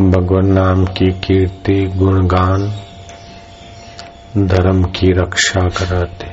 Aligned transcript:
भगवान 0.00 0.46
नाम 0.46 0.84
की 0.84 1.12
कीर्ति, 1.12 1.86
गुणगान, 1.86 2.72
धर्म 4.46 4.84
की 4.84 5.12
रक्षा 5.12 5.60
कराते। 5.60 6.26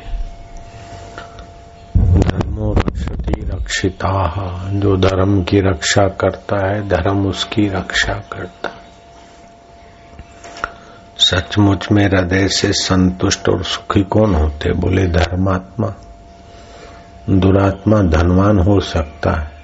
धर्मो 2.19 2.73
रक्षति 2.73 3.49
रक्षिता। 3.53 4.69
जो 4.73 4.97
धर्म 4.97 5.43
की 5.43 5.59
रक्षा 5.59 6.07
करता 6.07 6.67
है, 6.67 6.87
धर्म 6.87 7.27
उसकी 7.27 7.69
रक्षा 7.69 8.13
करता। 8.13 8.69
सचमुच 11.17 11.91
में 11.91 12.05
हृदय 12.05 12.47
से 12.47 12.73
संतुष्ट 12.73 13.49
और 13.49 13.63
सुखी 13.63 14.03
कौन 14.03 14.35
होते? 14.35 14.73
बोले, 14.73 15.07
धर्मात्मा। 15.07 15.93
दुरात्मा 17.29 18.01
धनवान 18.01 18.59
हो 18.59 18.79
सकता 18.79 19.31
है। 19.31 19.56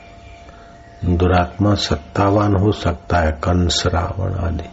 दुरात्मा 1.06 1.76
सत्तावान 1.76 2.56
हो 2.56 2.72
सकता 2.72 3.18
है, 3.18 3.32
कंस 3.32 3.84
रावण 3.86 4.34
आदि। 4.34 4.70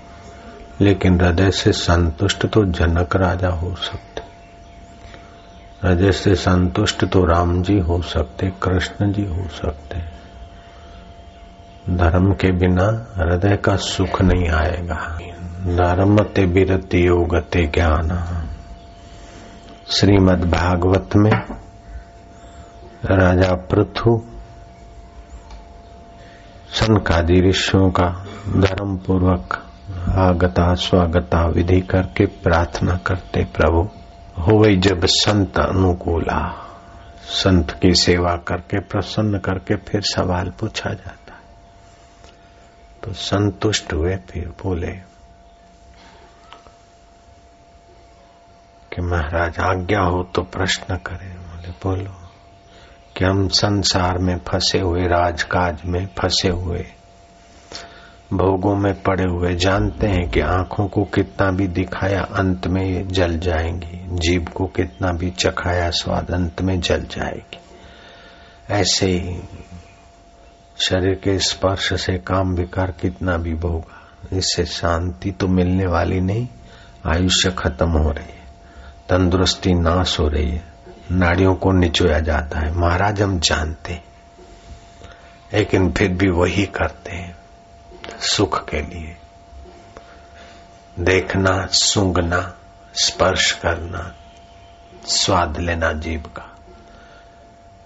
लेकिन 0.84 1.20
हृदय 1.20 1.50
से 1.50 1.72
संतुष्ट 1.72 2.46
तो 2.46 2.64
जनक 2.64 3.16
राजा 3.16 3.48
हो 3.48 3.74
सकते। 3.74 4.22
हृदय 5.88 6.12
से 6.12 6.34
संतुष्ट 6.34 7.04
तो 7.04 7.24
राम 7.24 7.62
जी 7.62 7.78
हो 7.78 8.02
सकते, 8.02 8.52
कृष्ण 8.62 9.12
जी 9.12 9.24
हो 9.24 9.48
सकते। 9.48 9.98
धर्म 11.94 12.32
के 12.32 12.52
बिना 12.52 13.06
हृदय 13.16 13.56
का 13.56 13.76
सुख 13.76 14.22
नहीं 14.22 14.48
आएगा। 14.48 15.18
धर्म 15.60 16.24
ते 16.24 16.46
बिरति 16.46 17.06
योगते 17.06 17.66
ज्ञान। 17.66 18.26
श्रीमद 19.90 20.50
भागवत 20.50 21.10
में 21.16 21.42
राजा 23.04 23.54
पृथु 23.54 24.29
सनकादि 26.72 27.40
ऋषियों 27.40 27.90
का 27.90 28.26
धर्म 28.48 28.96
पूर्वक 28.96 29.66
आगता, 30.08 30.74
स्वागता 30.74 31.46
विधि 31.46 31.80
करके 31.80 32.26
प्रार्थना 32.26 32.96
करते 32.96 33.44
प्रभु। 33.44 33.88
हो 34.42 34.58
वही 34.58 34.76
जब 34.76 35.00
संत 35.04 35.58
अनुकूला। 35.58 36.66
संत 37.24 37.78
की 37.82 37.94
सेवा 37.94 38.36
करके, 38.36 38.80
प्रसन्न 38.80 39.38
करके 39.38 39.76
फिर 39.76 40.00
सवाल 40.00 40.52
पूछा 40.60 40.90
जाता 40.90 41.32
है। 41.34 41.40
तो 43.04 43.12
संतुष्ट 43.12 43.92
हुए 43.92 44.16
फिर 44.16 44.48
बोले 44.62 44.92
कि 48.92 49.02
महाराज, 49.02 49.58
आज्ञा 49.58 50.00
हो 50.00 50.22
तो 50.22 50.42
प्रश्न 50.42 50.96
करें। 50.96 51.36
बोले, 51.36 51.70
बोलो। 51.70 52.19
कि 53.16 53.24
हम 53.24 53.48
संसार 53.48 54.18
में 54.18 54.38
फंसे 54.38 54.78
हुए, 54.78 55.00
राजकाज 55.00 55.82
में 55.86 56.06
फंसे 56.06 56.48
हुए, 56.48 56.86
भोगों 58.32 58.76
में 58.76 59.02
पड़े 59.02 59.24
हुए, 59.24 59.54
जानते 59.54 60.06
हैं 60.06 60.30
कि 60.30 60.40
आँखों 60.40 60.86
को 60.86 61.04
कितना 61.04 61.50
भी 61.50 61.66
दिखाया, 61.66 62.20
अंत 62.20 62.66
में 62.66 63.08
जल 63.08 63.38
जाएँगी। 63.38 64.06
जीव 64.10 64.44
को 64.54 64.66
कितना 64.66 65.12
भी 65.12 65.30
चखाया, 65.30 65.90
स्वाद 65.90 66.30
अंत 66.30 66.62
में 66.62 66.80
जल 66.80 67.00
जाएगी। 67.00 67.58
ऐसे 68.70 69.06
ही 69.06 69.40
शरीर 70.76 71.14
के 71.14 71.38
स्पर्श 71.38 72.00
से 72.00 72.18
काम 72.18 72.54
विकार 72.54 72.90
कितना 73.00 73.36
भी 73.36 73.54
भोगा, 73.54 74.10
इससे 74.36 74.64
शांति 74.64 75.30
तो 75.30 75.48
मिलने 75.48 75.86
वाली 75.86 76.20
नहीं, 76.20 76.48
आयुष्य 77.06 77.50
खत्म 77.50 77.90
हो 77.90 78.10
रही 78.10 78.32
है, 78.32 78.44
तंदुरुस्ती 79.08 79.74
नाश 79.74 80.20
हो 80.20 80.28
रही 80.28 80.50
है। 80.50 80.64
नाड़ियों 81.10 81.54
को 81.54 81.72
निचोया 81.72 82.18
जाता 82.20 82.58
है। 82.58 82.74
महाराज, 82.74 83.22
हम 83.22 83.40
जानते 83.40 84.02
लेकिन 85.54 85.92
फिर 85.92 86.08
भी 86.08 86.30
वही 86.30 86.66
करते 86.66 87.10
हैं, 87.10 87.36
सुख 88.20 88.68
के 88.68 88.82
लिए। 88.82 89.16
देखना, 90.98 91.66
सूंघना, 91.66 92.54
स्पर्श 92.94 93.52
करना, 93.52 94.14
स्वाद 95.06 95.58
लेना 95.58 95.92
जीव 95.92 96.20
का। 96.20 96.56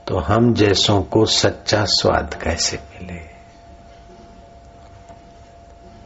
तो 0.06 0.18
हम 0.18 0.54
जैसों 0.54 1.02
को 1.02 1.26
सच्चा 1.26 1.84
स्वाद 1.84 2.34
कैसे 2.42 2.76
मिले? 2.76 3.20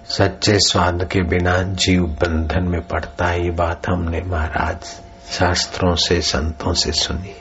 सच्चे 0.08 0.58
स्वाद 0.58 1.04
के 1.04 1.22
बिना 1.22 1.62
जीव 1.62 2.02
बंधन 2.02 2.62
में 2.62 2.80
पड़ता 2.80 3.26
है, 3.26 3.44
ये 3.44 3.50
बात 3.50 3.82
हमने 3.88 4.20
महाराज 4.20 5.07
शास्त्रों 5.30 5.94
से, 5.94 6.20
संतों 6.20 6.72
से 6.72 6.92
सुनी। 6.92 7.34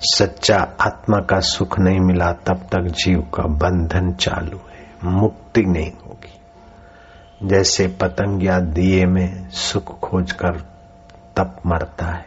सच्चा 0.00 0.56
आत्मा 0.56 1.18
का 1.18 1.40
सुख 1.40 1.78
नहीं 1.78 2.00
मिला, 2.00 2.32
तब 2.32 2.56
तक 2.56 2.80
जीव 2.80 3.20
का 3.20 3.42
बंधन 3.42 4.12
चालू 4.12 4.58
है, 4.58 4.88
मुक्ति 5.04 5.62
नहीं 5.62 5.92
होगी। 6.06 6.40
जैसे 7.48 7.86
पतंग 7.86 8.44
या 8.44 8.58
दिए 8.58 9.04
में 9.06 9.50
सुख 9.50 10.00
खोजकर 10.00 10.60
तप 11.36 11.56
मरता 11.66 12.06
है, 12.06 12.26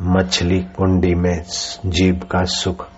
मछली 0.00 0.60
कुंडी 0.60 1.14
में 1.14 1.42
जीव 1.86 2.14
का 2.30 2.44
सुख 2.44 2.88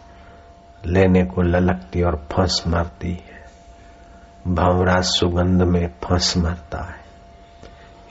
लेने 0.86 1.24
को 1.24 1.42
ललकती 1.42 2.02
और 2.02 2.26
फंस 2.32 2.64
मरती 2.66 3.12
है, 3.12 3.44
भंवरा 4.48 5.00
सुगंध 5.00 5.62
में 5.62 5.88
फंस 6.04 6.36
मरता 6.36 6.84
है। 6.84 7.07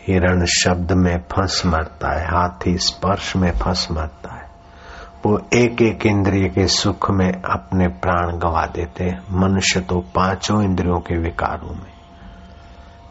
हिरण 0.07 0.45
शब्द 0.53 0.91
में 0.93 1.17
फंस 1.31 1.61
मरता 1.65 2.11
है, 2.11 2.25
हाथी 2.27 2.77
स्पर्श 2.77 3.35
में 3.35 3.51
फंस 3.53 3.87
मरता 3.91 4.35
है। 4.35 4.45
वो 5.25 5.39
एक 5.53 5.81
एक 5.81 6.05
इंद्रिय 6.05 6.47
के 6.49 6.67
सुख 6.67 7.09
में 7.11 7.31
अपने 7.31 7.87
प्राण 7.97 8.37
गवा 8.39 8.65
देते 8.65 9.09
मनुष्य 9.33 9.79
तो 9.79 9.99
पाँचों 10.15 10.61
इंद्रियों 10.63 10.99
के 10.99 11.17
विकारों 11.17 11.73
में। 11.73 11.91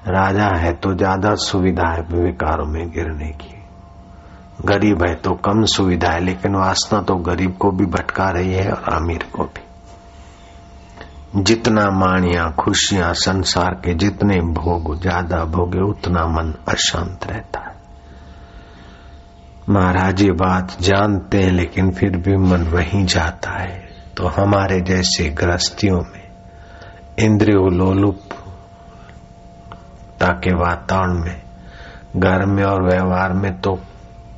राजा 0.08 0.48
है 0.56 0.72
तो 0.74 0.94
ज़्यादा 0.94 1.34
सुविधा 1.42 1.88
है 1.88 2.02
विकारों 2.14 2.66
में 2.66 2.88
गिरने 2.90 3.30
की। 3.34 3.54
गरीब 4.64 5.02
है 5.02 5.14
तो 5.14 5.34
कम 5.44 5.64
सुविधा 5.66 6.10
है, 6.10 6.20
लेकिन 6.20 6.54
वासना 6.54 7.00
तो 7.02 7.14
गरीब 7.22 7.56
को 7.56 7.70
भी 7.70 7.86
भटका 7.88 8.30
रही 8.30 8.52
है 8.52 8.70
और 8.70 8.92
अमीर 8.94 9.26
को 9.34 9.44
भी। 9.44 9.65
जितना 11.36 11.90
मानिया 11.90 12.50
खुशियाँ 12.50 13.14
संसार 13.14 13.74
के 13.74 13.94
जितने 13.94 14.40
भोग 14.40 15.00
ज़्यादा 15.00 15.44
भोगे, 15.44 15.80
उतना 15.80 16.26
मन 16.26 16.54
अशांत 16.68 17.26
रहता 17.26 17.60
है। 17.60 17.74
महाराज, 19.68 20.22
ये 20.22 20.30
बात 20.30 20.76
जानते 20.80 21.42
हैं, 21.42 21.52
लेकिन 21.52 21.90
फिर 21.90 22.16
भी 22.16 22.36
मन 22.36 22.62
वहीं 22.62 23.06
जाता 23.06 23.50
है। 23.50 23.88
तो 24.16 24.26
हमारे 24.26 24.80
जैसे 24.80 25.28
ग्रस्तियों 25.28 26.00
में 26.00 26.28
इंद्रियो 27.18 27.68
लोलुप 27.68 28.20
ताके 30.20 30.54
वातावरण 30.54 31.24
में, 31.24 31.42
घर 32.16 32.46
में 32.46 32.64
और 32.64 32.82
व्यवहार 32.82 33.32
में 33.32 33.60
तो 33.60 33.74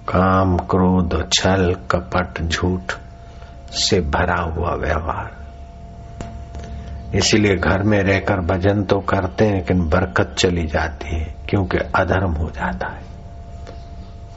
काम, 0.09 0.57
क्रोध, 0.57 1.29
छल, 1.33 1.77
कपट, 1.91 2.43
झूठ 2.43 2.93
से 3.71 4.01
भरा 4.01 4.43
हुआ 4.43 4.75
व्यवहार। 4.75 5.38
इसीलिए 7.15 7.57
घर 7.57 7.83
में 7.83 7.99
रहकर 7.99 8.41
भजन 8.41 8.83
तो 8.83 8.99
करते 8.99 9.45
हैं, 9.45 9.55
लेकिन 9.55 9.89
बरकत 9.89 10.35
चली 10.39 10.67
जाती 10.67 11.17
है, 11.17 11.35
क्योंकि 11.49 11.79
अधर्म 11.79 12.33
हो 12.33 12.51
जाता 12.51 12.89
है। 12.89 13.03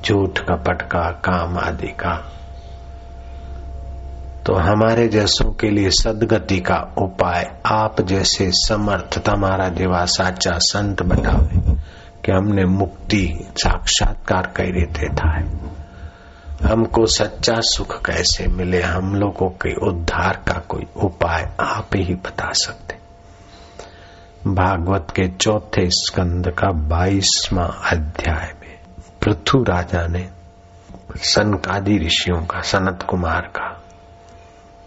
झूठ 0.05 0.39
कपट 0.39 0.81
का 0.81 1.11
काम 1.11 1.57
आदि 1.57 1.87
का। 1.87 2.31
तो 4.45 4.53
हमारे 4.53 5.07
जैसों 5.07 5.51
के 5.51 5.69
लिए 5.69 5.89
सदगति 5.89 6.59
का 6.59 6.95
उपाय, 6.97 7.59
आप 7.65 8.01
जैसे 8.01 8.51
समर्थ 8.51 9.29
हमारा 9.29 9.69
देवा 9.69 10.05
साचा 10.05 10.51
संत 10.53 11.03
बतावे 11.03 11.75
कि 12.25 12.31
हमने 12.31 12.65
मुक्ति 12.65 13.47
साक्षात्कार 13.57 14.41
कर 14.41 14.63
देता 14.63 15.37
है। 15.37 15.43
हमको 16.63 17.05
सच्चा 17.05 17.55
सुख 17.59 18.05
कैसे 18.05 18.47
मिले? 18.47 18.81
हम 18.81 19.15
लोगों 19.15 19.49
के 19.49 19.75
उद्धार 19.75 20.43
का 20.47 20.59
कोई 20.59 20.85
उपाय 20.95 21.51
आप 21.59 21.89
ही 21.95 22.15
बता 22.15 22.51
सकते। 22.51 22.95
भागवत 24.47 25.07
के 25.11 25.27
चौथे 25.27 25.89
स्कंद 25.89 26.47
का 26.47 26.71
बाईसवा 26.71 27.63
अध्याय 27.63 28.53
में 28.61 28.77
पृथु 29.21 29.63
राजा 29.63 30.07
ने 30.07 30.29
सनकादि 31.17 31.97
ऋषियों 31.97 32.45
का, 32.45 32.61
सनत 32.61 33.03
कुमार 33.09 33.41
का 33.41 33.83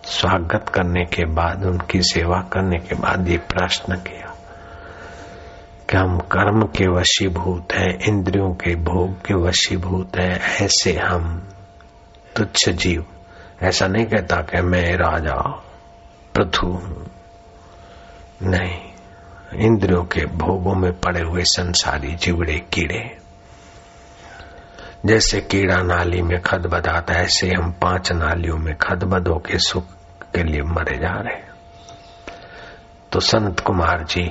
स्वागत 0.05 0.69
करने 0.69 1.05
के 1.05 1.25
बाद, 1.25 1.65
उनकी 1.65 2.03
सेवा 2.03 2.41
करने 2.41 2.79
के 2.79 2.95
बाद 2.95 3.29
ये 3.29 3.39
प्रश्न 3.39 3.95
किया 3.95 4.35
कि 5.91 5.97
हम 5.97 6.19
कर्म 6.19 6.63
के 6.63 6.89
वशीभूत 6.89 7.69
हैं, 7.73 7.99
इंद्रियों 8.09 8.55
के 8.55 8.75
भोग 8.75 9.15
के 9.27 9.35
वशीभूत 9.35 10.17
हैं, 10.17 10.65
ऐसे 10.65 10.93
हम 10.93 11.49
तुच्छ 12.37 12.69
जीव। 12.69 13.05
ऐसा 13.63 13.87
नहीं 13.87 14.07
कहता 14.07 14.37
कि 14.43 14.61
मैं 14.61 14.97
राजा, 14.97 15.41
पृथु। 16.35 16.69
नहीं, 18.43 18.81
इंद्रियों 19.57 20.03
के 20.05 20.25
भोगों 20.27 20.75
में 20.75 20.93
पड़े 21.01 21.21
हुए 21.21 21.43
संसारी 21.43 22.15
जीवड़े 22.15 22.59
कीड़े। 22.73 23.03
जैसे 25.07 25.41
कीड़ा 25.41 25.77
नाली 25.77 26.23
में 26.23 26.41
खद 26.41 26.67
बदाता 26.67 27.15
है, 27.15 27.25
ऐसे 27.25 27.49
हम 27.49 27.73
पाँच 27.73 28.13
नालियों 28.13 28.57
में 28.59 28.75
खद 28.77 29.05
बदो 29.05 29.39
के 29.39 29.59
सुख 29.59 29.87
के 30.35 30.43
लिए 30.43 30.63
मरे 30.63 30.97
जा 30.99 31.21
रहे 31.21 31.43
तो 33.13 33.21
संत 33.21 33.61
कुमार 33.61 34.05
जी, 34.05 34.29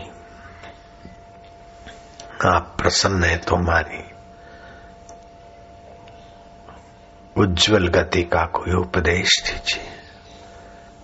आप 2.46 2.76
प्रसन्न 2.82 3.24
है 3.24 3.38
तो 3.38 3.56
हमारी 3.56 4.13
उज्जवल 7.38 7.88
गति 7.88 8.24
का 8.24 8.46
कोई 8.46 8.74
उपदेश 8.74 9.44
दीजिए। 9.46 9.84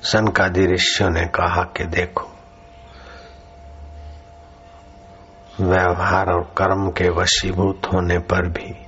सनकादि 0.03 0.65
ऋषियों 0.65 1.09
ने 1.09 1.21
कहा 1.21 1.63
कि 1.63 1.83
देखो, 1.83 2.27
व्यवहार 5.61 6.27
और 6.27 6.53
कर्म 6.57 6.89
के 6.89 7.09
वशीभूत 7.09 7.81
होने 7.93 8.19
पर 8.19 8.49
भी 8.49 8.85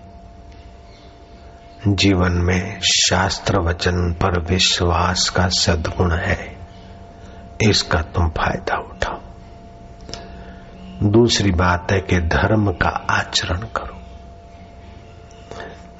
जीवन 1.87 2.31
में 2.31 2.79
शास्त्र 2.81 3.59
वचन 3.59 4.13
पर 4.13 4.41
विश्वास 4.41 5.29
का 5.29 5.47
सद्गुण 5.47 6.11
है, 6.11 6.57
इसका 7.61 8.01
तुम 8.01 8.29
फ़ायदा 8.29 8.75
उठाओ। 8.75 9.19
दूसरी 11.09 11.51
बात 11.51 11.87
है 11.91 11.99
कि 11.99 12.19
धर्म 12.19 12.71
का 12.71 12.89
आचरण 12.89 13.57
करो। 13.57 14.00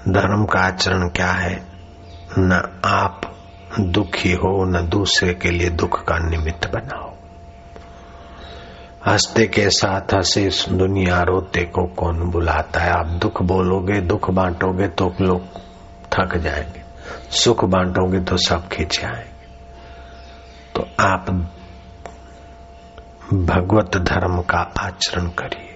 धर्म 0.08 0.46
का 0.46 0.60
आचरण 0.60 1.10
क्या 1.10 1.32
है? 1.32 1.66
न 2.38 2.80
आप 2.86 3.22
दुखी 3.80 4.32
हो, 4.32 4.66
न 4.66 4.90
दूसरे 4.90 5.34
के 5.34 5.52
लिए 5.52 5.70
दुख 5.70 6.06
का 6.06 6.18
निमित्त 6.18 6.72
बनाओ। 6.72 7.14
हँसते 9.06 9.48
के 9.48 9.70
साथ 9.70 10.02
हंसे 10.02 10.50
दुनिया, 10.72 11.22
रोते 11.22 11.62
को 11.66 11.86
कौन 11.86 12.20
बुलाता 12.20 12.80
है? 12.80 12.92
आप 12.92 13.06
दुख 13.06 13.42
बोलोगे, 13.42 14.02
दुख 14.02 14.30
बांटोगे 14.30 14.88
तो 14.88 15.16
लोग 15.22 15.42
थक 16.12 16.38
जाएँगे। 16.38 16.82
सुख 17.32 17.66
बांटोगे 17.66 18.20
तो 18.20 18.38
सब 18.38 18.68
खींच 18.68 19.04
आएँगे। 19.04 19.32
तो 20.76 20.88
आप 21.00 21.30
भगवत 23.34 23.98
धर्म 23.98 24.42
का 24.42 24.74
आचरण 24.80 25.28
करिए। 25.28 25.71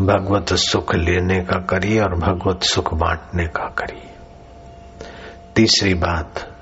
भगवत 0.00 0.54
सुख 0.54 0.94
लेने 0.94 1.40
का 1.40 1.58
करिए 1.58 2.00
और 2.00 2.14
भगवत 2.14 2.62
सुख 2.62 2.94
बांटने 2.94 3.46
का 3.46 3.74
करिए। 3.78 4.10
तीसरी 5.56 5.94
बात, 5.94 6.52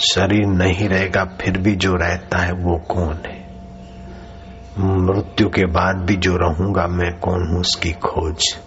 शरीर 0.00 0.46
नहीं 0.46 0.88
रहेगा, 0.88 1.24
फिर 1.24 1.58
भी 1.58 1.76
जो 1.76 1.94
रहता 1.94 2.38
है 2.38 2.52
वो 2.52 2.78
कौन 2.78 3.22
है? 3.26 3.48
मृत्यु 4.78 5.48
के 5.48 5.66
बाद 5.66 5.96
भी 5.96 6.16
जो 6.16 6.36
रहूँगा 6.36 6.86
मैं 6.86 7.18
कौन 7.20 7.48
हूँ 7.48 7.60
उसकी 7.60 7.92
खोज? 7.92 8.58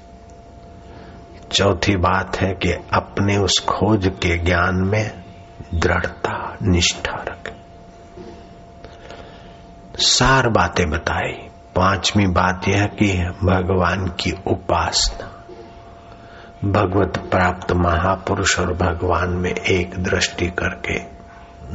चौथी 1.51 1.95
बात 1.95 2.38
है 2.38 2.54
कि 2.54 2.72
अपने 2.72 3.38
उस 3.38 3.66
खोज 3.69 4.07
के 4.07 4.38
ज्ञान 4.38 4.75
में 4.75 5.24
दृढ़ता, 5.74 6.57
निष्ठा 6.63 7.24
रखें। 7.24 7.56
सार 9.95 10.50
बातें 10.50 10.89
बताई। 10.89 11.50
पांचवी 11.75 12.27
बात 12.27 12.62
यह 12.68 12.85
कि 12.85 13.13
भगवान 13.44 14.07
की 14.07 14.31
उपासना। 14.47 15.27
भगवत 16.65 17.18
प्राप्त 17.18 17.71
महापुरुष 17.71 18.59
और 18.59 18.73
भगवान 18.73 19.29
में 19.29 19.56
एक 19.56 20.03
दृष्टि 20.03 20.47
करके 20.47 21.00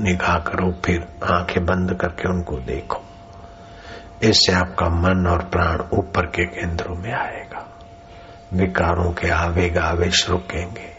निगाह 0.02 0.38
करो, 0.38 0.74
फिर 0.84 1.08
आँखें 1.24 1.66
बंद 1.66 1.94
करके 1.94 2.28
उनको 2.28 2.56
देखो। 2.56 3.02
इससे 4.22 4.52
आपका 4.52 4.88
मन 4.88 5.26
और 5.26 5.44
प्राण 5.44 5.98
ऊपर 5.98 6.26
के 6.26 6.44
केंद्रों 6.44 6.96
में 6.96 7.12
आएगा। 7.12 7.78
विकारों 8.52 9.12
के 9.12 9.28
आवेग 9.28 9.78
आवेश 9.78 10.30
रुकेंगे। 10.30 10.96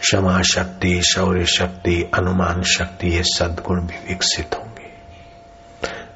क्षमा 0.00 0.42
शक्ति, 0.42 1.02
शौर्य 1.02 1.44
शक्ति, 1.44 2.10
अनुमान 2.14 2.62
शक्ति, 2.62 3.08
ये 3.08 3.22
सदगुण 3.22 3.86
भी 3.86 4.08
विकसित 4.08 4.50
होंगे। 4.54 4.63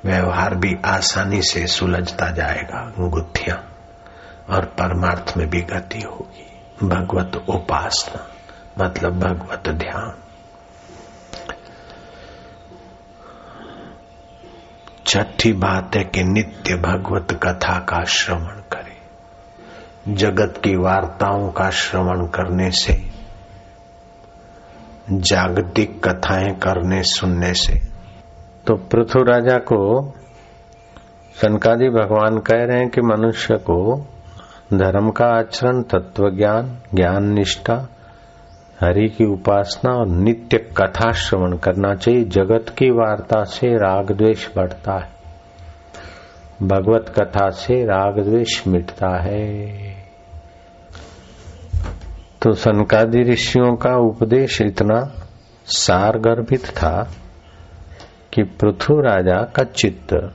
व्यवहार 0.04 0.54
भी 0.54 0.76
आसानी 0.84 1.42
से 1.42 1.66
सुलझता 1.66 2.30
जाएगा, 2.30 2.92
गुत्थियाँ, 2.98 3.74
और 4.50 4.64
परमार्थ 4.64 5.36
में 5.36 5.50
भी 5.50 5.60
गति 5.60 6.00
होगी। 6.00 6.44
भगवत 6.88 7.44
उपासना 7.48 8.28
मतलब 8.84 9.18
भगवत 9.18 9.68
ध्यान। 9.68 10.14
छठी 15.06 15.52
बात 15.52 15.96
है 15.96 16.04
कि 16.04 16.24
नित्य 16.24 16.76
भगवत 16.76 17.40
कथा 17.42 17.78
का 17.78 18.04
श्रवण 18.04 18.60
करें। 18.60 18.98
जगत 20.14 20.54
की 20.64 20.76
वार्ताओं 20.76 21.48
का 21.48 21.70
श्रवण 21.70 22.26
करने 22.26 22.70
से, 22.70 23.10
जागतिक 25.10 26.08
कथाएँ 26.08 26.54
करने 26.54 27.02
सुनने 27.02 27.54
से 27.54 27.97
तो 28.68 28.74
पृथु 28.74 29.22
राजा 29.22 29.56
को 29.58 30.10
सनकादि 31.40 31.88
भगवान 31.88 32.38
कह 32.38 32.64
रहे 32.64 32.78
हैं 32.78 32.88
कि 32.88 33.00
मनुष्य 33.00 33.56
को 33.56 34.06
धर्म 34.74 35.10
का 35.10 35.26
आचरण 35.26 35.82
तत्व 35.82 36.30
ज्ञान 36.30 36.78
ज्ञान 36.94 37.32
निष्ठा 37.32 37.88
हरि 38.80 39.08
की 39.08 39.24
उपासना 39.24 39.92
और 39.92 40.06
नित्य 40.06 40.58
कथा 40.58 41.12
श्रवण 41.12 41.56
करना 41.56 41.94
चाहिए। 41.94 42.24
जगत 42.24 42.66
की 42.68 42.90
वार्ता 42.90 43.44
से 43.44 43.74
राग 43.76 44.12
द्वेष 44.12 44.48
बढ़ता 44.56 44.92
है। 44.92 45.10
भगवत 46.62 47.14
कथा 47.18 47.50
से 47.50 47.84
राग 47.84 48.20
द्वेष 48.20 48.66
मिटता 48.66 49.22
है। 49.22 49.76
तो 52.42 52.52
सनकादि 52.52 53.22
ऋषियों 53.22 53.76
का 53.76 53.96
उपदेश 53.96 54.60
इतना 54.60 55.14
सार 55.66 56.18
गर्भित 56.18 56.64
था 56.64 57.10
कि 58.32 58.42
पृथु 58.42 59.00
राजा 59.00 59.42
का 59.56 59.62
चित्त। 59.64 60.34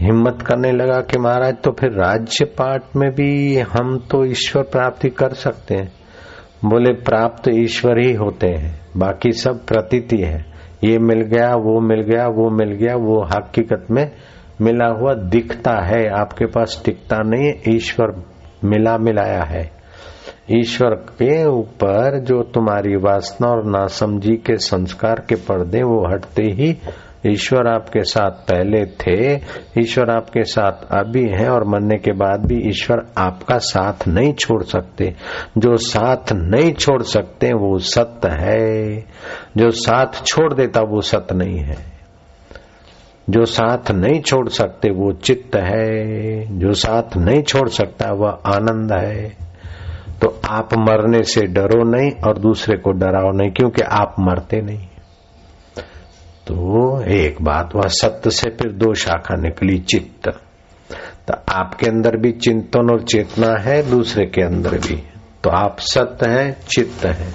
हिम्मत 0.00 0.42
करने 0.42 0.72
लगा 0.72 1.00
कि 1.00 1.18
महाराज 1.18 1.56
तो 1.64 1.70
फिर 1.70 1.90
राज्य 1.90 2.44
पाठ 2.44 2.96
में 2.96 3.10
भी 3.10 3.58
हम 3.58 3.98
तो 4.10 4.24
ईश्वर 4.24 4.62
प्राप्ति 4.62 5.08
कर 5.08 5.32
सकते 5.32 5.74
हैं। 5.74 5.92
बोले, 6.64 6.92
प्राप्त 6.92 7.48
ईश्वर 7.48 7.98
ही 7.98 8.12
होते 8.12 8.46
हैं, 8.46 8.80
बाकी 8.96 9.32
सब 9.32 9.66
प्रतीति 9.66 10.16
है। 10.16 10.44
ये 10.84 10.98
मिल 10.98 11.20
गया, 11.20 11.54
वो 11.54 11.80
मिल 11.80 12.00
गया, 12.00 12.26
वो 12.26 12.50
मिल 12.50 12.72
गया, 12.72 12.94
वो 12.94 13.22
हकीकत 13.24 13.86
में 13.90 14.10
मिला 14.60 14.86
हुआ 14.86 15.14
दिखता 15.14 15.74
है। 15.84 16.08
आपके 16.08 16.46
पास 16.46 16.82
टिकता 16.84 17.18
नहीं 17.18 17.52
ईश्वर 17.68 18.24
मिला 18.64 18.98
मिलाया 18.98 19.42
है। 19.42 19.81
ईश्वर 20.54 20.90
के 20.90 21.46
ऊपर 21.46 22.20
जो 22.20 22.42
तुम्हारी 22.42 22.96
वासना 22.96 23.48
और 23.48 23.64
नासमझी 23.64 24.36
के 24.36 24.56
संस्कार 24.56 25.22
के 25.28 25.34
पर्दे, 25.34 25.82
वो 25.82 26.14
हटते 26.14 26.42
ही 26.42 26.78
ईश्वर 27.26 27.66
आपके 27.66 28.00
साथ 28.04 28.30
पहले 28.30 28.86
थे, 28.86 29.40
ईश्वर 29.78 30.10
आपके 30.10 30.44
साथ 30.44 30.72
अभी 30.90 31.28
है 31.28 31.50
और 31.50 31.64
मरने 31.64 31.96
के 31.96 32.12
बाद 32.12 32.46
भी 32.46 32.68
ईश्वर 32.68 33.06
आपका 33.18 33.58
साथ 33.58 34.08
नहीं 34.08 34.34
छोड़ 34.34 34.62
सकते। 34.62 35.14
जो 35.58 35.76
साथ 35.76 36.32
नहीं 36.32 36.72
छोड़ 36.72 37.02
सकते, 37.02 37.46
वो 37.46 37.78
सत्य 37.78 38.28
है। 38.32 38.96
जो 39.56 39.70
साथ 39.70 40.24
छोड़ 40.26 40.54
देता, 40.54 40.80
वो 40.80 41.00
सत्य 41.00 41.34
नहीं 41.34 41.58
है। 41.58 41.76
जो 43.30 43.44
साथ 43.44 43.90
नहीं 43.90 44.20
छोड़ 44.20 44.48
सकते, 44.48 44.90
वो 44.90 45.12
चित्त 45.12 45.56
है। 45.56 46.58
जो 46.58 46.72
साथ 46.72 47.16
नहीं 47.16 47.42
छोड़ 47.42 47.68
सकता, 47.68 48.12
वह 48.12 48.38
आनंद 48.46 48.92
है। 48.92 49.41
तो 50.22 50.40
आप 50.48 50.74
मरने 50.74 51.22
से 51.22 51.40
डरो 51.40 51.84
नहीं 51.84 52.10
और 52.10 52.38
दूसरे 52.38 52.76
को 52.76 52.92
डराओ 52.92 53.30
नहीं, 53.30 53.50
क्योंकि 53.50 53.82
आप 53.82 54.14
मरते 54.20 54.60
नहीं। 54.60 54.86
तो 56.46 57.02
एक 57.02 57.42
बात 57.42 57.70
वह 57.74 57.82
सत्य 57.86 58.30
से 58.30 58.50
फिर 58.50 58.72
दो 58.72 58.94
शाखा 58.94 59.36
निकली, 59.36 59.78
चित्त। 59.78 60.28
तो 61.28 61.34
आपके 61.52 61.86
अंदर 61.86 62.16
भी 62.16 62.32
चिंतन 62.32 62.90
और 62.90 63.02
चेतना 63.02 63.60
है, 63.60 63.90
दूसरे 63.90 64.26
के 64.26 64.42
अंदर 64.42 64.70
भी। 64.70 65.02
तो 65.44 65.50
आप 65.50 65.76
सत्य 65.78 66.30
है, 66.30 66.52
चित्त 66.52 67.04
है। 67.04 67.32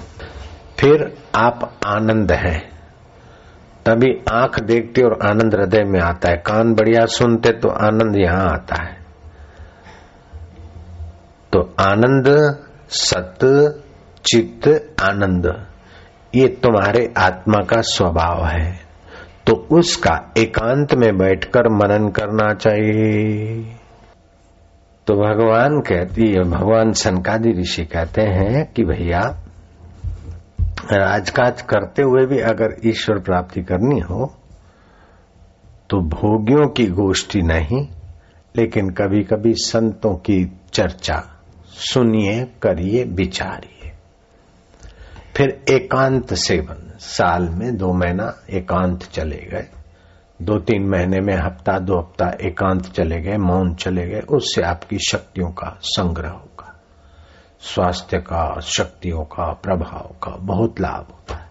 फिर 0.78 1.16
आप 1.34 1.72
आनंद 1.86 2.32
है। 2.32 2.58
तभी 3.86 4.22
आँख 4.32 4.60
देखती 4.60 5.02
और 5.02 5.18
आनंद 5.26 5.54
हृदय 5.54 5.84
में 5.84 6.00
आता 6.00 6.30
है। 6.30 6.36
कान 6.36 6.74
बढ़िया 6.74 7.06
सुनते 7.06 7.52
तो 7.52 7.68
आनंद 7.68 8.16
यहाँ 8.16 8.48
आता 8.48 8.82
है। 8.82 8.98
तो 11.52 11.74
आनंद 11.80 12.58
सत्य 12.90 13.80
चित्त, 14.24 14.68
आनंद। 15.02 15.46
ये 16.34 16.46
तुम्हारे 16.62 17.12
आत्मा 17.16 17.58
का 17.64 17.80
स्वभाव 17.80 18.44
है। 18.46 18.72
तो 19.46 19.54
उसका 19.72 20.32
एकांत 20.38 20.94
में 20.94 21.16
बैठकर 21.18 21.68
मनन 21.68 22.08
करना 22.08 22.52
चाहिए। 22.54 23.62
तो 25.06 25.14
भगवान 25.14 25.80
कहती 25.80 26.26
है, 26.28 26.42
भगवान 26.44 26.92
सनकादि 26.92 27.52
ऋषि 27.60 27.84
कहते 27.84 28.22
हैं 28.22 28.64
कि 28.72 28.84
भैया, 28.84 29.20
राजकाज 30.92 31.62
करते 31.62 32.02
हुए 32.02 32.26
भी 32.26 32.38
अगर 32.40 32.76
ईश्वर 32.84 33.18
प्राप्ति 33.18 33.62
करनी 33.62 34.00
हो 34.00 34.34
तो 35.90 36.00
भोगियों 36.00 36.66
की 36.68 36.86
गोष्ठी 36.86 37.40
नहीं, 37.42 37.86
लेकिन 38.54 38.90
कभी 38.90 39.22
कभी 39.22 39.52
संतों 39.54 40.14
की 40.16 40.44
चर्चा। 40.72 41.37
सुनिए, 41.78 42.44
करिए, 42.62 43.04
विचारिए। 43.04 43.92
फिर 45.36 45.64
एकांत 45.68 46.34
सेवन 46.34 46.98
साल 46.98 47.48
में 47.48 47.76
दो 47.76 47.92
महीना 47.92 48.34
एकांत 48.50 49.02
चले 49.02 49.36
गए। 49.36 49.66
दो 50.42 50.58
तीन 50.58 50.88
महीने 50.88 51.20
में 51.20 51.34
हफ़्ता, 51.34 51.78
दो 51.78 51.98
हफ़्ता 51.98 52.30
एकांत 52.40 52.86
चले 52.86 53.20
गए, 53.20 53.36
मौन 53.36 53.74
चले 53.74 54.06
गए, 54.06 54.20
उससे 54.20 54.62
आपकी 54.62 54.98
शक्तियों 54.98 55.50
का 55.50 55.78
संग्रह 55.82 56.30
होगा। 56.30 56.74
स्वास्थ्य 57.60 58.18
का, 58.18 58.60
शक्तियों 58.60 59.24
का, 59.24 59.52
प्रभाव 59.52 60.14
का 60.22 60.30
बहुत 60.30 60.80
लाभ 60.80 61.06
होता 61.10 61.34
है। 61.34 61.48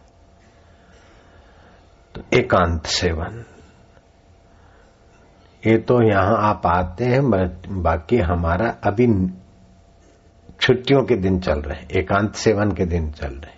तो 2.16 2.38
एकांत 2.38 2.86
सेवन 2.86 3.44
ये 5.64 5.78
तो 5.78 6.02
यहाँ 6.02 6.38
आप 6.40 6.62
आते 6.68 7.06
हैं 7.06 7.30
बाकी 7.84 8.18
हमारा 8.18 8.68
अभी 8.84 9.08
छुट्टियों 10.68 11.04
के 11.04 11.16
दिन 11.16 11.40
चल 11.40 11.60
रहे 11.60 12.00
एकांत 12.00 12.36
सेवन 12.36 12.72
के 12.72 12.86
दिन 12.86 13.12
चल 13.12 13.28
रहे 13.28 13.58